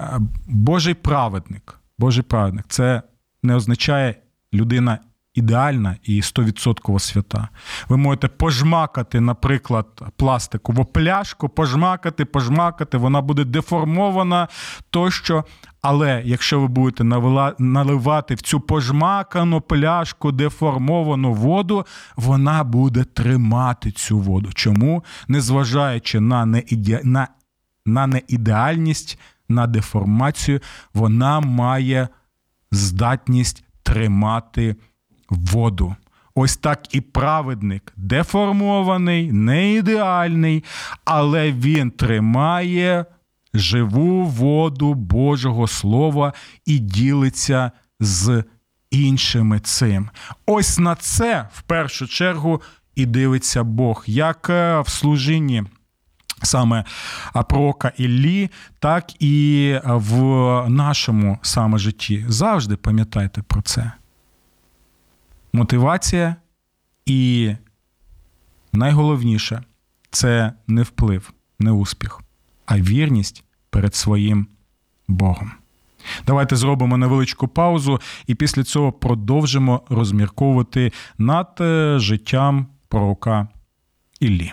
е, 0.00 0.20
Божий 0.46 0.94
праведник, 0.94 1.80
Божий 1.98 2.22
праведник 2.22 2.64
це 2.68 3.02
не 3.42 3.54
означає 3.54 4.14
людина 4.52 4.98
ідеальна 5.34 5.96
і 6.02 6.20
100% 6.20 6.98
свята. 6.98 7.48
Ви 7.88 7.96
можете 7.96 8.28
пожмакати, 8.28 9.20
наприклад, 9.20 9.86
пластикову 10.16 10.84
пляшку, 10.84 11.48
пожмакати, 11.48 12.24
пожмакати, 12.24 12.98
вона 12.98 13.20
буде 13.20 13.44
деформована 13.44 14.48
тощо. 14.90 15.44
Але 15.82 16.22
якщо 16.24 16.60
ви 16.60 16.68
будете 16.68 17.04
наливати 17.58 18.34
в 18.34 18.40
цю 18.40 18.60
пожмакану 18.60 19.60
пляшку 19.60 20.32
деформовану 20.32 21.32
воду, 21.32 21.86
вона 22.16 22.64
буде 22.64 23.04
тримати 23.04 23.90
цю 23.90 24.18
воду. 24.18 24.50
Чому? 24.54 25.04
Незважаючи 25.28 26.20
на 26.20 26.46
неіде... 26.46 27.00
на... 27.04 27.28
на 27.86 28.06
неідеальність, 28.06 29.18
на 29.48 29.66
деформацію, 29.66 30.60
вона 30.94 31.40
має 31.40 32.08
здатність 32.70 33.64
тримати 33.82 34.68
воду. 34.68 34.93
Ось 36.34 36.56
так 36.56 36.94
і 36.94 37.00
праведник 37.00 37.92
деформований, 37.96 39.32
не 39.32 39.72
ідеальний, 39.72 40.64
але 41.04 41.52
він 41.52 41.90
тримає 41.90 43.04
живу 43.54 44.24
воду 44.24 44.94
Божого 44.94 45.66
Слова 45.66 46.32
і 46.66 46.78
ділиться 46.78 47.70
з 48.00 48.44
іншими 48.90 49.60
цим. 49.60 50.10
Ось 50.46 50.78
на 50.78 50.94
це 50.94 51.48
в 51.52 51.62
першу 51.62 52.06
чергу 52.06 52.62
і 52.94 53.06
дивиться 53.06 53.64
Бог, 53.64 54.04
як 54.06 54.50
е, 54.50 54.80
в 54.80 54.88
служінні. 54.88 55.64
Саме 56.42 56.84
пророка 57.48 57.92
Іллі, 57.96 58.50
так 58.78 59.22
і 59.22 59.76
в 59.84 60.18
нашому 60.68 61.38
саме 61.42 61.78
житті. 61.78 62.24
Завжди 62.28 62.76
пам'ятайте 62.76 63.42
про 63.42 63.62
це. 63.62 63.92
Мотивація 65.54 66.36
і 67.06 67.52
найголовніше 68.72 69.62
це 70.10 70.52
не 70.66 70.82
вплив, 70.82 71.32
не 71.58 71.70
успіх, 71.70 72.20
а 72.66 72.78
вірність 72.78 73.44
перед 73.70 73.94
своїм 73.94 74.46
Богом. 75.08 75.52
Давайте 76.26 76.56
зробимо 76.56 76.96
невеличку 76.96 77.48
паузу 77.48 78.00
і 78.26 78.34
після 78.34 78.64
цього 78.64 78.92
продовжимо 78.92 79.82
розмірковувати 79.88 80.92
над 81.18 81.56
е, 81.60 81.98
життям 81.98 82.66
пророка 82.88 83.48
Іллі. 84.20 84.52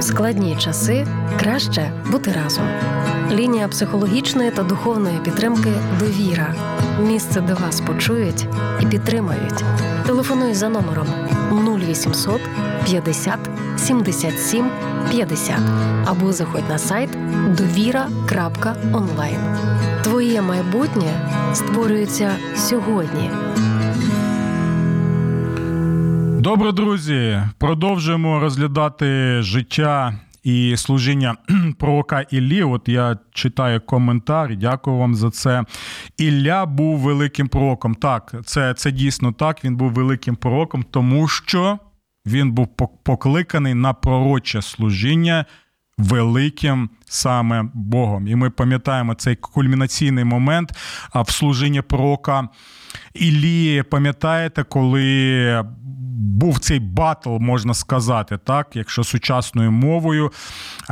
складні 0.00 0.56
часи 0.56 1.06
краще 1.38 1.92
бути 2.10 2.32
разом. 2.32 2.99
Лінія 3.30 3.68
психологічної 3.68 4.50
та 4.50 4.62
духовної 4.62 5.18
підтримки 5.24 5.72
довіра. 5.98 6.54
Місце, 7.06 7.40
де 7.40 7.54
вас 7.54 7.80
почують 7.80 8.46
і 8.80 8.86
підтримають. 8.86 9.64
Телефонуй 10.06 10.54
за 10.54 10.68
номером 10.68 11.06
0800 11.52 12.40
50 12.84 13.38
77 13.76 14.70
50 15.10 15.56
або 16.04 16.32
заходь 16.32 16.68
на 16.68 16.78
сайт 16.78 17.10
довіра.онлайн. 17.58 19.38
Твоє 20.02 20.42
майбутнє 20.42 21.30
створюється 21.54 22.30
сьогодні. 22.56 23.30
Добре, 26.40 26.72
друзі, 26.72 27.42
продовжуємо 27.58 28.40
розглядати 28.40 29.42
життя 29.42 30.14
і 30.42 30.76
служіння 30.76 31.36
пророка 31.78 32.20
Іллі. 32.20 32.62
От 32.62 32.88
я 32.88 33.18
читаю 33.32 33.80
коментар. 33.80 34.56
Дякую 34.56 34.96
вам 34.96 35.14
за 35.14 35.30
це. 35.30 35.64
Ілля 36.18 36.66
був 36.66 36.98
великим 36.98 37.48
пророком. 37.48 37.94
Так, 37.94 38.34
це, 38.44 38.74
це 38.74 38.90
дійсно 38.92 39.32
так. 39.32 39.64
Він 39.64 39.76
був 39.76 39.92
великим 39.92 40.36
пророком, 40.36 40.84
тому 40.90 41.28
що 41.28 41.78
він 42.26 42.52
був 42.52 42.68
покликаний 43.04 43.74
на 43.74 43.92
пророче 43.92 44.62
служіння 44.62 45.44
великим 45.98 46.90
саме 47.04 47.64
Богом. 47.74 48.28
І 48.28 48.36
ми 48.36 48.50
пам'ятаємо 48.50 49.14
цей 49.14 49.36
кульмінаційний 49.36 50.24
момент 50.24 50.72
в 51.14 51.32
служінні 51.32 51.82
пророка. 51.82 52.48
Іллі, 53.14 53.82
пам'ятаєте, 53.82 54.64
коли 54.64 55.64
був 56.20 56.58
цей 56.58 56.80
батл, 56.80 57.36
можна 57.36 57.74
сказати, 57.74 58.38
так, 58.44 58.66
якщо 58.74 59.04
сучасною 59.04 59.72
мовою, 59.72 60.32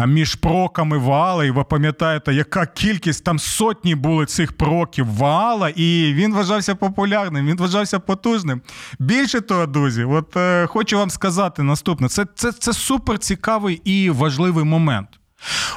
між 0.07 0.35
пророками 0.35 0.99
Ваала, 0.99 1.45
і 1.45 1.51
ви 1.51 1.65
пам'ятаєте, 1.65 2.35
яка 2.35 2.67
кількість 2.67 3.25
там 3.25 3.39
сотні 3.39 3.95
були 3.95 4.27
цих 4.27 4.53
пророків 4.53 5.07
Ваала, 5.07 5.69
і 5.69 6.13
він 6.15 6.35
вважався 6.35 6.75
популярним, 6.75 7.47
він 7.47 7.57
вважався 7.57 7.99
потужним. 7.99 8.61
Більше 8.99 9.41
того, 9.41 9.67
друзі, 9.67 10.05
от 10.05 10.37
е, 10.37 10.67
хочу 10.67 10.99
вам 10.99 11.11
сказати 11.11 11.63
наступне: 11.63 12.09
це, 12.09 12.27
це, 12.35 12.53
це 12.53 12.73
супер 12.73 13.19
цікавий 13.19 13.81
і 13.85 14.11
важливий 14.11 14.65
момент. 14.65 15.09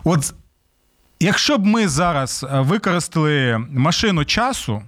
От 0.03 0.33
якщо 1.19 1.57
б 1.57 1.65
ми 1.65 1.87
зараз 1.87 2.45
е, 2.51 2.59
використали 2.59 3.57
машину 3.71 4.25
часу 4.25 4.81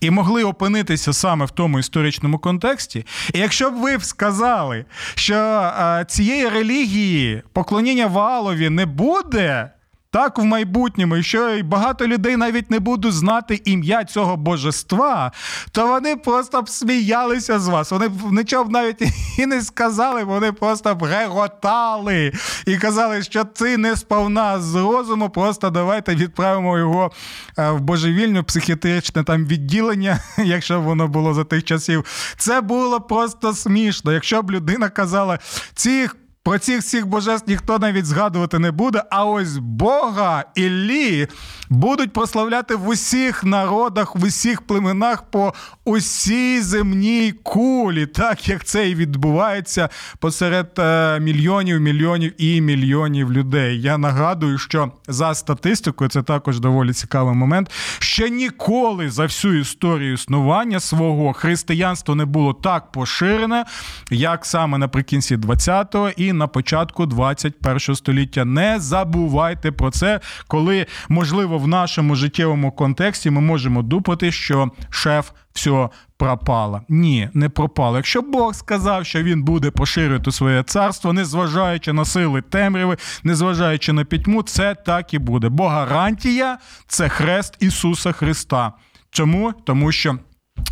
і 0.00 0.10
могли 0.10 0.44
опинитися 0.44 1.12
саме 1.12 1.44
в 1.44 1.50
тому 1.50 1.78
історичному 1.78 2.38
контексті. 2.38 3.06
І 3.32 3.38
якщо 3.38 3.70
б 3.70 3.74
ви 3.74 3.98
сказали, 4.00 4.84
що 5.14 5.70
цієї 6.06 6.48
релігії 6.48 7.42
поклоніння 7.52 8.06
Ваалові 8.06 8.70
не 8.70 8.86
буде, 8.86 9.70
так 10.14 10.38
в 10.38 10.44
майбутньому, 10.44 11.16
і 11.16 11.22
що 11.22 11.60
багато 11.64 12.06
людей 12.06 12.36
навіть 12.36 12.70
не 12.70 12.80
будуть 12.80 13.12
знати 13.12 13.60
ім'я 13.64 14.04
цього 14.04 14.36
божества, 14.36 15.32
то 15.72 15.86
вони 15.86 16.16
просто 16.16 16.62
б 16.62 16.68
сміялися 16.68 17.58
з 17.58 17.68
вас. 17.68 17.90
Вони 17.90 18.08
б 18.08 18.32
нічого 18.32 18.64
б 18.64 18.70
навіть 18.70 19.02
і 19.38 19.46
не 19.46 19.62
сказали, 19.62 20.24
вони 20.24 20.52
просто 20.52 20.94
б 20.94 21.02
реготали 21.02 22.32
і 22.66 22.76
казали, 22.76 23.22
що 23.22 23.44
це 23.54 23.76
не 23.76 23.96
сповна 23.96 24.60
з 24.60 24.74
розуму, 24.74 25.30
просто 25.30 25.70
давайте 25.70 26.14
відправимо 26.14 26.78
його 26.78 27.10
е, 27.58 27.70
в 27.70 27.80
божевільне 27.80 28.42
психіатричне 28.42 29.24
там 29.24 29.46
відділення, 29.46 30.20
якщо 30.44 30.80
б 30.80 30.82
воно 30.82 31.08
було 31.08 31.34
за 31.34 31.44
тих 31.44 31.64
часів. 31.64 32.04
Це 32.36 32.60
було 32.60 33.00
просто 33.00 33.54
смішно. 33.54 34.12
Якщо 34.12 34.42
б 34.42 34.50
людина 34.50 34.88
казала, 34.88 35.38
цих 35.74 36.16
про 36.44 36.58
цих 36.58 36.80
всіх 36.80 37.06
божеств 37.06 37.48
ніхто 37.48 37.78
навіть 37.78 38.06
згадувати 38.06 38.58
не 38.58 38.70
буде. 38.70 39.02
А 39.10 39.24
ось 39.24 39.58
Бога 39.58 40.44
Іллі 40.54 41.28
будуть 41.70 42.12
прославляти 42.12 42.76
в 42.76 42.88
усіх 42.88 43.44
народах, 43.44 44.16
в 44.16 44.24
усіх 44.24 44.62
племенах 44.62 45.22
по 45.22 45.54
усій 45.84 46.60
земній 46.60 47.32
кулі, 47.42 48.06
так 48.06 48.48
як 48.48 48.64
це 48.64 48.90
і 48.90 48.94
відбувається 48.94 49.88
посеред 50.18 50.70
е, 50.78 51.20
мільйонів, 51.20 51.80
мільйонів 51.80 52.32
і 52.38 52.60
мільйонів 52.60 53.32
людей. 53.32 53.80
Я 53.80 53.98
нагадую, 53.98 54.58
що 54.58 54.92
за 55.08 55.34
статистикою 55.34 56.10
це 56.10 56.22
також 56.22 56.60
доволі 56.60 56.92
цікавий 56.92 57.34
момент. 57.34 57.70
Ще 57.98 58.30
ніколи 58.30 59.10
за 59.10 59.22
всю 59.22 59.60
історію 59.60 60.14
існування 60.14 60.80
свого 60.80 61.32
християнство 61.32 62.14
не 62.14 62.24
було 62.24 62.52
так 62.52 62.92
поширене, 62.92 63.64
як 64.10 64.46
саме 64.46 64.78
наприкінці 64.78 65.36
20-го 65.36 66.10
і 66.16 66.33
на 66.34 66.46
початку 66.46 67.06
21 67.06 67.80
століття. 67.80 68.44
Не 68.44 68.80
забувайте 68.80 69.72
про 69.72 69.90
це, 69.90 70.20
коли 70.48 70.86
можливо 71.08 71.58
в 71.58 71.68
нашому 71.68 72.14
життєвому 72.14 72.72
контексті 72.72 73.30
ми 73.30 73.40
можемо 73.40 73.82
дупати, 73.82 74.32
що 74.32 74.70
шеф 74.90 75.30
все 75.52 75.88
пропало. 76.16 76.80
Ні, 76.88 77.28
не 77.34 77.48
пропало. 77.48 77.96
Якщо 77.96 78.22
Бог 78.22 78.54
сказав, 78.54 79.06
що 79.06 79.22
він 79.22 79.42
буде 79.42 79.70
поширювати 79.70 80.32
своє 80.32 80.62
царство, 80.62 81.12
незважаючи 81.12 81.92
на 81.92 82.04
сили 82.04 82.42
темряви, 82.42 82.96
незважаючи 83.22 83.92
на 83.92 84.04
пітьму, 84.04 84.42
це 84.42 84.74
так 84.74 85.14
і 85.14 85.18
буде. 85.18 85.48
Бо 85.48 85.68
гарантія 85.68 86.58
це 86.86 87.08
хрест 87.08 87.56
Ісуса 87.60 88.12
Христа. 88.12 88.72
Чому? 89.10 89.52
Тому 89.64 89.92
що 89.92 90.18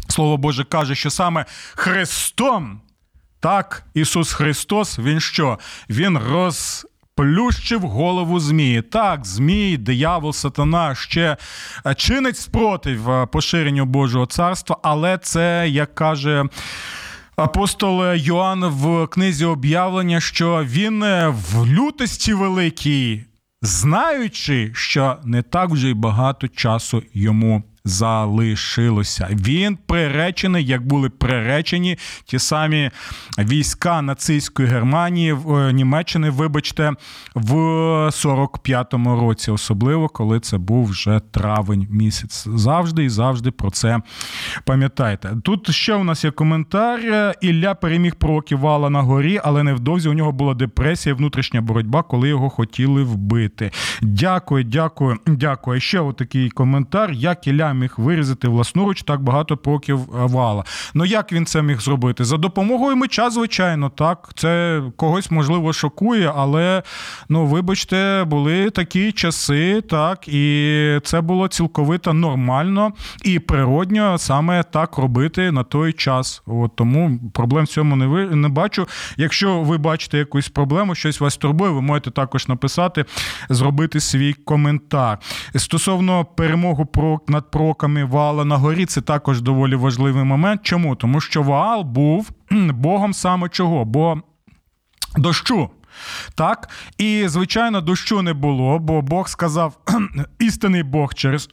Слово 0.09 0.37
Боже 0.37 0.65
каже, 0.65 0.95
що 0.95 1.11
саме 1.11 1.45
Христом. 1.75 2.81
Так, 3.43 3.83
Ісус 3.95 4.33
Христос, 4.33 4.99
Він 4.99 5.21
що? 5.21 5.59
Він 5.91 6.19
розплющив 6.19 7.81
голову 7.81 8.41
Змії. 8.41 8.83
Так, 8.83 9.27
Змій, 9.27 9.77
диявол, 9.77 10.33
сатана 10.33 10.95
ще 10.95 11.37
е, 11.87 11.95
чинить 11.95 12.37
спротив 12.37 13.11
е, 13.11 13.27
поширенню 13.27 13.85
Божого 13.85 14.27
царства, 14.27 14.77
але 14.83 15.19
це, 15.19 15.69
як 15.69 15.95
каже. 15.95 16.45
Апостол 17.37 18.15
Йоанн 18.15 18.65
в 18.65 19.07
книзі 19.07 19.45
об'явлення, 19.45 20.21
що 20.21 20.65
він 20.65 21.03
е, 21.03 21.29
в 21.29 21.67
лютості 21.67 22.35
великій, 22.35 23.25
знаючи, 23.63 24.71
що 24.75 25.17
не 25.25 25.43
так 25.43 25.71
вже 25.71 25.89
й 25.89 25.95
багато 25.95 26.49
часу 26.49 27.03
йому 27.15 27.63
залишилося. 27.85 29.29
Він 29.31 29.79
приречений, 29.87 30.65
як 30.65 30.87
були 30.87 31.11
приречені 31.11 31.99
ті 32.25 32.39
самі 32.39 32.91
війська 33.39 34.03
нацистської 34.03 34.69
Германії 34.69 35.37
е, 35.51 35.73
Німеччини, 35.73 36.31
вибачте, 36.31 36.93
в 37.35 37.55
45-му 38.07 39.21
році, 39.21 39.51
особливо 39.51 40.09
коли 40.09 40.41
це 40.41 40.59
був 40.59 40.87
вже 40.87 41.21
травень 41.31 41.87
місяць. 41.91 42.49
Завжди 42.55 43.05
і 43.05 43.09
завжди 43.09 43.51
про 43.51 43.71
це 43.71 44.01
пам'ятайте. 44.65 45.37
Тут 45.43 45.71
ще 45.71 45.95
у 45.95 46.05
нас 46.05 46.25
є 46.25 46.31
коментар. 46.31 47.01
Ілля 47.41 47.75
переміг 47.75 48.15
пророків 48.15 48.59
вала 48.59 48.91
на 48.91 49.03
горі, 49.03 49.41
але 49.45 49.63
невдовзі 49.63 50.09
у 50.09 50.13
нього 50.13 50.33
була 50.33 50.55
депресія, 50.55 51.15
внутрішня 51.15 51.61
боротьба, 51.61 52.03
коли 52.03 52.29
його 52.29 52.51
хотіли 52.51 53.03
вбити. 53.03 53.71
Дякую, 54.03 54.65
дякую, 54.65 55.19
дякую. 55.27 55.81
Ще 55.81 56.01
отакий 56.01 56.51
коментар. 56.51 57.13
Як 57.13 57.47
Ілля 57.47 57.72
міг 57.73 57.95
вирізати 57.97 58.49
власноруч 58.49 59.03
так 59.03 59.23
багато 59.23 59.57
проків 59.57 59.99
е, 60.01 60.07
вала. 60.13 60.65
Ну 60.95 61.05
як 61.05 61.33
він 61.33 61.47
це 61.47 61.63
міг 61.63 61.81
зробити? 61.81 62.25
За 62.25 62.37
допомогою 62.37 62.97
меча, 62.97 63.31
звичайно, 63.31 63.91
так. 63.91 64.31
Це 64.35 64.83
когось 64.97 65.31
можливо 65.31 65.73
шокує, 65.73 66.33
але 66.37 66.83
ну, 67.29 67.47
вибачте, 67.47 68.25
були 68.25 68.71
такі 68.71 69.13
часи, 69.13 69.81
так, 69.81 70.29
і 70.29 71.01
це 71.05 71.21
було 71.21 71.49
цілковито 71.49 72.13
нормально 72.13 72.93
і 73.25 73.39
природньо 73.39 74.19
саме 74.19 74.63
так 74.63 74.99
робити 74.99 75.53
на 75.53 75.63
той 75.65 75.93
час. 75.93 76.43
От 76.47 76.77
Тому 76.77 77.21
проблем 77.35 77.65
в 77.65 77.69
цьому 77.69 77.97
не 77.97 78.07
ви 78.07 78.27
не 78.27 78.49
бачу. 78.49 78.87
Якщо 79.17 79.61
ви 79.61 79.79
бачите 79.79 80.19
якусь 80.19 80.49
проблему, 80.49 80.95
щось 80.95 81.21
вас 81.21 81.37
турбує, 81.37 81.71
ви 81.71 81.83
можете 81.83 82.11
також 82.11 82.49
написати, 82.49 83.05
зробити 83.49 84.01
свій 84.01 84.33
коментар. 84.33 85.19
Стосовно 85.57 86.25
перемоги 86.25 86.87
над 87.29 87.51
пророками 87.63 88.05
Ваала 88.05 88.45
на 88.45 88.57
горі, 88.57 88.87
це 88.87 89.01
також 89.01 89.41
доволі 89.41 89.75
важливий 89.75 90.25
момент. 90.25 90.61
Чому? 90.63 90.97
Тому 90.97 91.21
що 91.21 91.43
Ваал 91.43 91.83
був 91.83 92.31
богом 92.71 93.15
саме 93.15 93.49
чого? 93.49 93.85
Бо 93.85 94.19
дощу. 95.17 95.71
Так, 96.35 96.69
і 96.99 97.25
звичайно, 97.27 97.81
дощу 97.81 98.23
не 98.23 98.33
було, 98.33 98.79
бо 98.79 99.03
Бог 99.03 99.29
сказав 99.29 99.79
істинний 100.39 100.83
Бог 100.83 101.15
через 101.15 101.49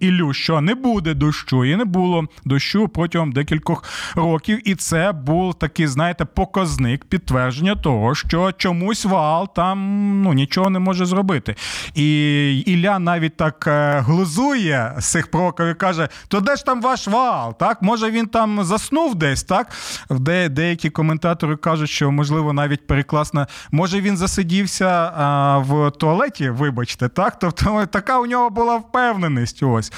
Ілю, 0.00 0.32
що 0.32 0.60
не 0.60 0.74
буде 0.74 1.14
дощу, 1.14 1.64
і 1.64 1.76
не 1.76 1.84
було 1.84 2.24
дощу 2.44 2.88
протягом 2.88 3.32
декількох 3.32 3.84
років. 4.14 4.68
І 4.68 4.74
це 4.74 5.12
був 5.12 5.54
такий, 5.54 5.86
знаєте, 5.86 6.24
показник 6.24 7.04
підтвердження 7.04 7.76
того, 7.76 8.14
що 8.14 8.52
чомусь 8.52 9.04
Ваал 9.04 9.54
там 9.54 10.22
ну, 10.22 10.32
нічого 10.32 10.70
не 10.70 10.78
може 10.78 11.06
зробити. 11.06 11.54
І 11.94 12.58
Ілля 12.66 12.98
навіть 12.98 13.36
так 13.36 13.64
е, 13.66 14.00
глузує 14.00 14.94
з 14.98 15.10
цих 15.10 15.30
пророків 15.30 15.66
і 15.66 15.74
каже: 15.74 16.08
то 16.28 16.40
де 16.40 16.56
ж 16.56 16.64
там 16.64 16.82
ваш 16.82 17.08
Ваал? 17.08 17.58
Так, 17.58 17.82
може 17.82 18.10
він 18.10 18.26
там 18.26 18.64
заснув 18.64 19.14
десь, 19.14 19.42
так? 19.42 19.72
Де 20.10 20.48
деякі 20.48 20.90
коментатори 20.90 21.56
кажуть, 21.56 21.90
що 21.90 22.10
можливо 22.10 22.52
навіть 22.52 22.86
перекласна 22.86 23.46
Може, 23.74 24.00
він 24.00 24.16
засидівся 24.16 25.12
а, 25.16 25.58
в 25.58 25.90
туалеті, 25.90 26.50
вибачте, 26.50 27.08
так? 27.08 27.38
Тобто 27.38 27.86
така 27.86 28.18
у 28.18 28.26
нього 28.26 28.50
була 28.50 28.76
впевненість. 28.76 29.62
Ось. 29.62 29.92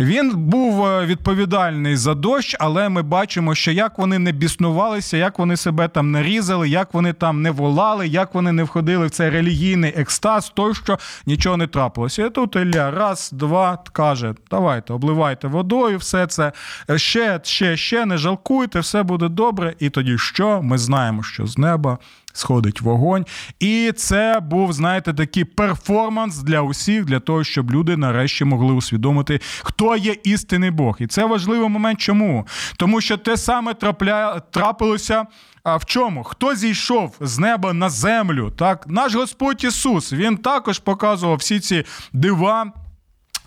Він 0.00 0.32
був 0.36 0.86
е, 0.86 1.06
відповідальний 1.06 1.96
за 1.96 2.14
дощ, 2.14 2.56
але 2.60 2.88
ми 2.88 3.02
бачимо, 3.02 3.54
що 3.54 3.72
як 3.72 3.98
вони 3.98 4.18
не 4.18 4.32
біснувалися, 4.32 5.16
як 5.16 5.38
вони 5.38 5.56
себе 5.56 5.88
там 5.88 6.10
не 6.10 6.22
різали, 6.22 6.68
як 6.68 6.94
вони 6.94 7.12
там 7.12 7.42
не 7.42 7.50
волали, 7.50 8.08
як 8.08 8.34
вони 8.34 8.52
не 8.52 8.64
входили 8.64 9.06
в 9.06 9.10
цей 9.10 9.30
релігійний 9.30 9.94
екстаз, 9.96 10.52
тощо 10.54 10.98
нічого 11.26 11.56
не 11.56 11.66
трапилося. 11.66 12.26
І 12.26 12.30
тут 12.30 12.56
Ілля 12.56 12.90
раз, 12.90 13.30
два 13.32 13.78
каже: 13.92 14.34
давайте, 14.50 14.92
обливайте 14.92 15.48
водою, 15.48 15.98
все 15.98 16.26
це 16.26 16.52
ще, 16.96 17.40
ще, 17.42 17.76
ще, 17.76 18.06
не 18.06 18.18
жалкуйте, 18.18 18.80
все 18.80 19.02
буде 19.02 19.28
добре. 19.28 19.74
І 19.78 19.90
тоді 19.90 20.18
що? 20.18 20.62
Ми 20.62 20.78
знаємо, 20.78 21.22
що 21.22 21.46
з 21.46 21.58
неба 21.58 21.98
сходить 22.36 22.80
вогонь. 22.80 23.26
І 23.60 23.92
це 23.96 24.40
був, 24.42 24.72
знаєте, 24.72 25.14
такий 25.14 25.44
перформанс 25.44 26.38
для 26.38 26.60
усіх, 26.60 27.04
для 27.04 27.20
того, 27.20 27.44
щоб 27.44 27.70
люди 27.70 27.96
нарешті 27.96 28.44
могли 28.44 28.72
усвідомити, 28.72 29.40
хто 29.62 29.96
є 29.96 30.16
істинний 30.24 30.70
Бог. 30.70 30.96
І 31.00 31.06
це 31.06 31.24
важливий 31.24 31.68
момент. 31.68 32.00
Чому? 32.00 32.46
Тому 32.76 33.00
що 33.00 33.16
те 33.16 33.36
саме 33.36 33.74
трапля... 33.74 34.40
трапилося. 34.50 35.26
А 35.62 35.76
в 35.76 35.84
чому? 35.84 36.24
Хто 36.24 36.54
зійшов 36.54 37.16
з 37.20 37.38
неба 37.38 37.72
на 37.72 37.90
землю? 37.90 38.52
Так, 38.56 38.84
наш 38.88 39.14
Господь 39.14 39.64
Ісус 39.64 40.12
він 40.12 40.36
також 40.36 40.78
показував 40.78 41.36
всі 41.36 41.60
ці 41.60 41.84
дива 42.12 42.72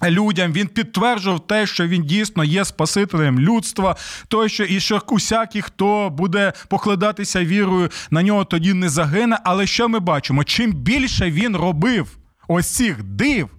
людям. 0.03 0.51
Він 0.51 0.67
підтверджував 0.67 1.47
те, 1.47 1.67
що 1.67 1.87
він 1.87 2.03
дійсно 2.03 2.43
є 2.43 2.65
Спасителем 2.65 3.39
людства, 3.39 3.95
той, 4.27 4.49
що 4.49 4.63
і 4.63 4.79
що 4.79 5.01
усякий, 5.07 5.61
хто 5.61 6.09
буде 6.09 6.53
покладатися 6.67 7.45
вірою, 7.45 7.89
на 8.11 8.23
нього 8.23 8.45
тоді 8.45 8.73
не 8.73 8.89
загине. 8.89 9.39
Але 9.43 9.67
що 9.67 9.89
ми 9.89 9.99
бачимо? 9.99 10.43
Чим 10.43 10.73
більше 10.73 11.31
він 11.31 11.55
робив 11.55 12.17
ось 12.47 12.67
цих 12.67 13.03
див. 13.03 13.49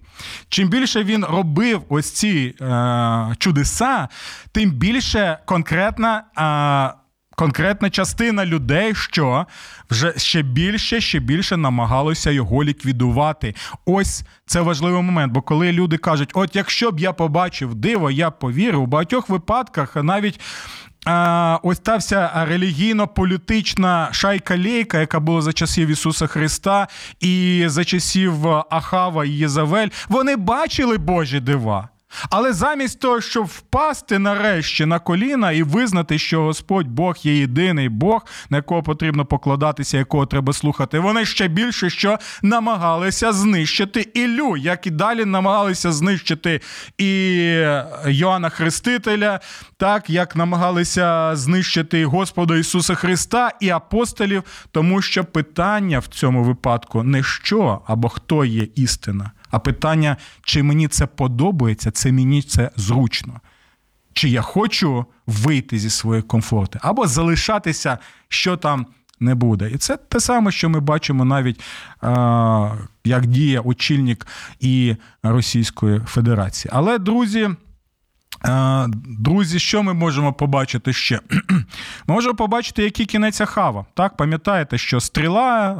Чим 0.49 0.69
більше 0.69 1.03
він 1.03 1.25
робив 1.25 1.81
ось 1.89 2.11
ці 2.11 2.55
е, 2.61 3.35
чудеса, 3.37 4.07
тим 4.51 4.71
більше 4.71 5.37
конкретна 5.45 6.23
е, 6.97 7.00
конкретна 7.41 7.89
частина 7.89 8.45
людей, 8.45 8.95
що 8.95 9.45
вже 9.89 10.13
ще 10.17 10.41
більше, 10.41 11.01
ще 11.01 11.19
більше 11.19 11.57
намагалося 11.57 12.31
його 12.31 12.63
ліквідувати. 12.63 13.55
Ось 13.85 14.23
це 14.45 14.61
важливий 14.61 15.01
момент. 15.01 15.33
Бо 15.33 15.41
коли 15.41 15.71
люди 15.71 15.97
кажуть, 15.97 16.29
от 16.33 16.55
якщо 16.55 16.91
б 16.91 16.99
я 16.99 17.13
побачив 17.13 17.75
диво, 17.75 18.11
я 18.11 18.31
повірив, 18.31 18.81
у 18.81 18.85
багатьох 18.85 19.29
випадках 19.29 19.95
навіть 19.95 20.39
ось 21.63 21.79
та 21.79 21.97
вся 21.97 22.45
релігійно-політична 22.45 24.09
шайка-лейка, 24.11 24.99
яка 24.99 25.19
була 25.19 25.41
за 25.41 25.53
часів 25.53 25.87
Ісуса 25.87 26.27
Христа 26.27 26.87
і 27.19 27.63
за 27.67 27.83
часів 27.85 28.47
Ахава 28.47 29.25
і 29.25 29.29
Єзавель, 29.29 29.87
вони 30.09 30.35
бачили 30.35 30.97
Божі 30.97 31.39
дива. 31.39 31.89
Але 32.29 32.53
замість 32.53 32.99
того, 32.99 33.21
щоб 33.21 33.45
впасти 33.45 34.19
нарешті 34.19 34.85
на 34.85 34.99
коліна 34.99 35.51
і 35.51 35.63
визнати, 35.63 36.19
що 36.19 36.41
Господь 36.41 36.87
Бог 36.87 37.17
є 37.23 37.37
єдиний 37.37 37.89
Бог, 37.89 38.25
на 38.49 38.57
якого 38.57 38.83
потрібно 38.83 39.25
покладатися, 39.25 39.97
якого 39.97 40.25
треба 40.25 40.53
слухати, 40.53 40.99
вони 40.99 41.25
ще 41.25 41.47
більше 41.47 41.89
що 41.89 42.17
намагалися 42.41 43.33
знищити 43.33 44.07
Ілю, 44.13 44.57
як 44.57 44.87
і 44.87 44.89
далі 44.89 45.25
намагалися 45.25 45.91
знищити 45.91 46.61
і 46.97 47.41
Йоанна 48.05 48.49
Хрестителя, 48.49 49.39
так 49.77 50.09
як 50.09 50.35
намагалися 50.35 51.35
знищити 51.35 52.05
Господа 52.05 52.57
Ісуса 52.57 52.95
Христа 52.95 53.51
і 53.59 53.69
апостолів, 53.69 54.43
тому 54.71 55.01
що 55.01 55.23
питання 55.23 55.99
в 55.99 56.07
цьому 56.07 56.43
випадку 56.43 57.03
не 57.03 57.23
що 57.23 57.81
або 57.87 58.09
хто 58.09 58.45
є 58.45 58.67
істина. 58.75 59.31
А 59.51 59.59
питання, 59.59 60.17
чи 60.43 60.63
мені 60.63 60.87
це 60.87 61.05
подобається, 61.05 61.91
це 61.91 62.11
мені 62.11 62.41
це 62.41 62.71
зручно. 62.75 63.39
Чи 64.13 64.29
я 64.29 64.41
хочу 64.41 65.05
вийти 65.27 65.79
зі 65.79 65.89
своєї 65.89 66.23
комфорту, 66.23 66.79
або 66.81 67.07
залишатися, 67.07 67.97
що 68.27 68.57
там 68.57 68.85
не 69.19 69.35
буде. 69.35 69.71
І 69.71 69.77
це 69.77 69.97
те 69.97 70.19
саме, 70.19 70.51
що 70.51 70.69
ми 70.69 70.79
бачимо 70.79 71.25
навіть 71.25 71.61
як 73.05 73.25
діє 73.25 73.59
очільник 73.59 74.27
і 74.59 74.95
Російської 75.23 75.99
Федерації. 75.99 76.71
Але, 76.75 76.99
друзі. 76.99 77.49
Друзі, 79.19 79.59
що 79.59 79.83
ми 79.83 79.93
можемо 79.93 80.33
побачити 80.33 80.93
ще? 80.93 81.19
Ми 82.07 82.15
можемо 82.15 82.35
побачити, 82.35 82.83
який 82.83 83.05
кінець 83.05 83.41
Ахава. 83.41 83.85
Так, 83.93 84.17
пам'ятаєте, 84.17 84.77
що 84.77 84.99
стріла 84.99 85.73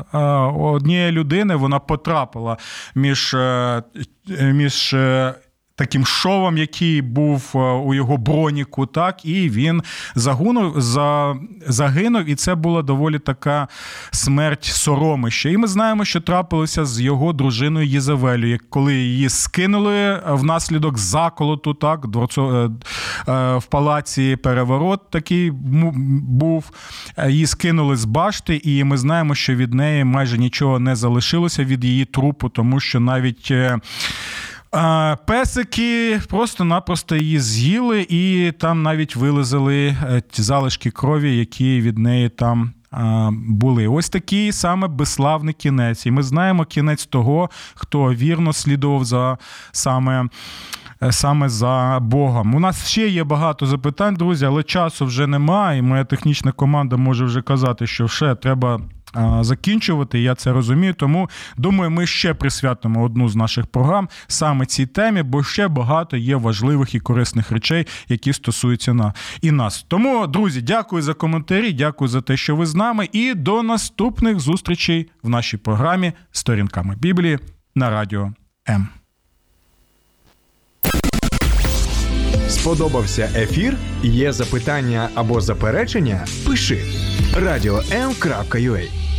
однієї 0.58 1.12
людини 1.12 1.56
вона 1.56 1.80
потрапила 1.80 2.58
між 2.96 3.34
е, 3.34 3.84
між 4.30 4.94
е, 4.94 5.34
таким 5.82 6.06
шовом, 6.06 6.58
який 6.58 7.02
був 7.02 7.52
е, 7.56 7.58
у 7.60 7.94
його 7.94 8.18
броніку, 8.18 8.86
так, 8.86 9.26
і 9.26 9.50
він 9.50 9.84
загинув, 10.16 10.82
за, 10.82 11.36
загинув, 11.68 12.30
і 12.30 12.36
це 12.36 12.56
була 12.56 12.82
доволі 12.82 13.20
така 13.20 13.68
смерть 14.12 14.64
соромище. 14.64 15.52
І 15.52 15.58
ми 15.58 15.68
знаємо, 15.68 16.06
що 16.06 16.22
трапилося 16.22 16.86
з 16.86 17.02
його 17.02 17.34
дружиною 17.34 17.88
Єзавелю, 17.88 18.58
коли 18.70 18.96
її 18.96 19.30
скинули 19.30 20.22
внаслідок 20.28 20.98
заколоту, 20.98 21.74
так, 21.74 22.08
дворцо, 22.08 22.72
е, 23.28 23.32
е, 23.32 23.58
в 23.58 23.66
палаці 23.66 24.36
переворот 24.36 25.10
такий 25.10 25.52
був. 25.52 26.72
Її 27.28 27.48
скинули 27.48 27.96
з 27.96 28.06
башти, 28.06 28.62
і 28.64 28.84
ми 28.84 28.98
знаємо, 28.98 29.36
що 29.36 29.56
від 29.56 29.74
неї 29.74 30.04
майже 30.04 30.38
нічого 30.38 30.80
не 30.80 30.96
залишилося 30.96 31.64
від 31.64 31.84
її 31.84 32.06
трупу, 32.06 32.50
тому 32.50 32.80
що 32.80 33.00
навіть. 33.00 33.54
Песики 35.26 36.22
просто-напросто 36.30 37.16
її 37.16 37.40
з'їли, 37.40 38.06
і 38.10 38.52
там 38.60 38.84
навіть 38.84 39.16
вилизали 39.16 39.88
е, 39.88 40.22
ті 40.32 40.42
залишки 40.42 40.92
крові, 40.92 41.38
які 41.38 41.82
від 41.82 41.98
неї 41.98 42.30
там. 42.30 42.74
Були 43.32 43.88
ось 43.88 44.10
такий 44.10 44.52
саме 44.52 44.88
безславний 44.88 45.54
кінець, 45.54 46.06
і 46.06 46.12
ми 46.12 46.24
знаємо 46.24 46.66
кінець 46.66 47.06
того, 47.06 47.50
хто 47.76 48.14
вірно 48.14 48.54
слідував 48.54 49.06
за 49.06 49.38
саме 49.72 50.26
е, 51.04 51.12
саме 51.12 51.50
за 51.50 52.00
Богом. 52.02 52.56
У 52.56 52.60
нас 52.60 52.88
ще 52.88 53.08
є 53.08 53.24
багато 53.24 53.66
запитань, 53.66 54.16
друзі, 54.16 54.46
але 54.46 54.64
часу 54.64 55.06
вже 55.06 55.28
немає. 55.28 55.80
І 55.80 55.82
моя 55.82 56.04
технічна 56.04 56.52
команда 56.52 56.98
може 56.98 57.26
вже 57.26 57.42
казати, 57.42 57.88
що 57.88 58.08
ще 58.08 58.36
треба 58.36 58.82
закінчувати. 59.42 60.20
Я 60.20 60.36
це 60.36 60.52
розумію. 60.52 60.94
Тому 60.94 61.30
думаю, 61.58 61.92
ми 61.92 62.08
ще 62.08 62.34
присвятимо 62.34 63.04
одну 63.04 63.30
з 63.30 63.36
наших 63.36 63.68
програм 63.68 64.10
саме 64.28 64.66
цій 64.66 64.86
темі, 64.86 65.24
бо 65.24 65.44
ще 65.44 65.68
багато 65.68 66.18
є 66.18 66.36
важливих 66.36 66.96
і 66.96 67.00
корисних 67.00 67.52
речей, 67.52 67.88
які 68.10 68.34
стосуються 68.34 68.94
на 68.94 69.14
і 69.42 69.52
нас. 69.52 69.86
Тому, 69.88 70.28
друзі, 70.28 70.62
дякую 70.62 71.02
за 71.02 71.14
коментарі, 71.14 71.74
дякую 71.74 72.08
за 72.08 72.22
те, 72.22 72.38
що 72.38 72.56
ви 72.56 72.66
з 72.66 72.76
нами, 72.76 73.10
і 73.12 73.34
до 73.34 73.64
наступних 73.64 74.40
зустрічей 74.40 75.10
в 75.24 75.30
нашій 75.30 75.58
програмі 75.58 76.14
Сторінками 76.32 76.96
Біблії 76.96 77.40
на 77.76 77.90
радіо 77.90 78.34
М. 78.70 78.88
Сподобався 82.48 83.30
ефір? 83.36 83.78
Є 84.04 84.34
запитання 84.34 85.10
або 85.16 85.42
заперечення? 85.42 86.26
Пиши 86.48 86.78
радіом.ua 87.36 89.11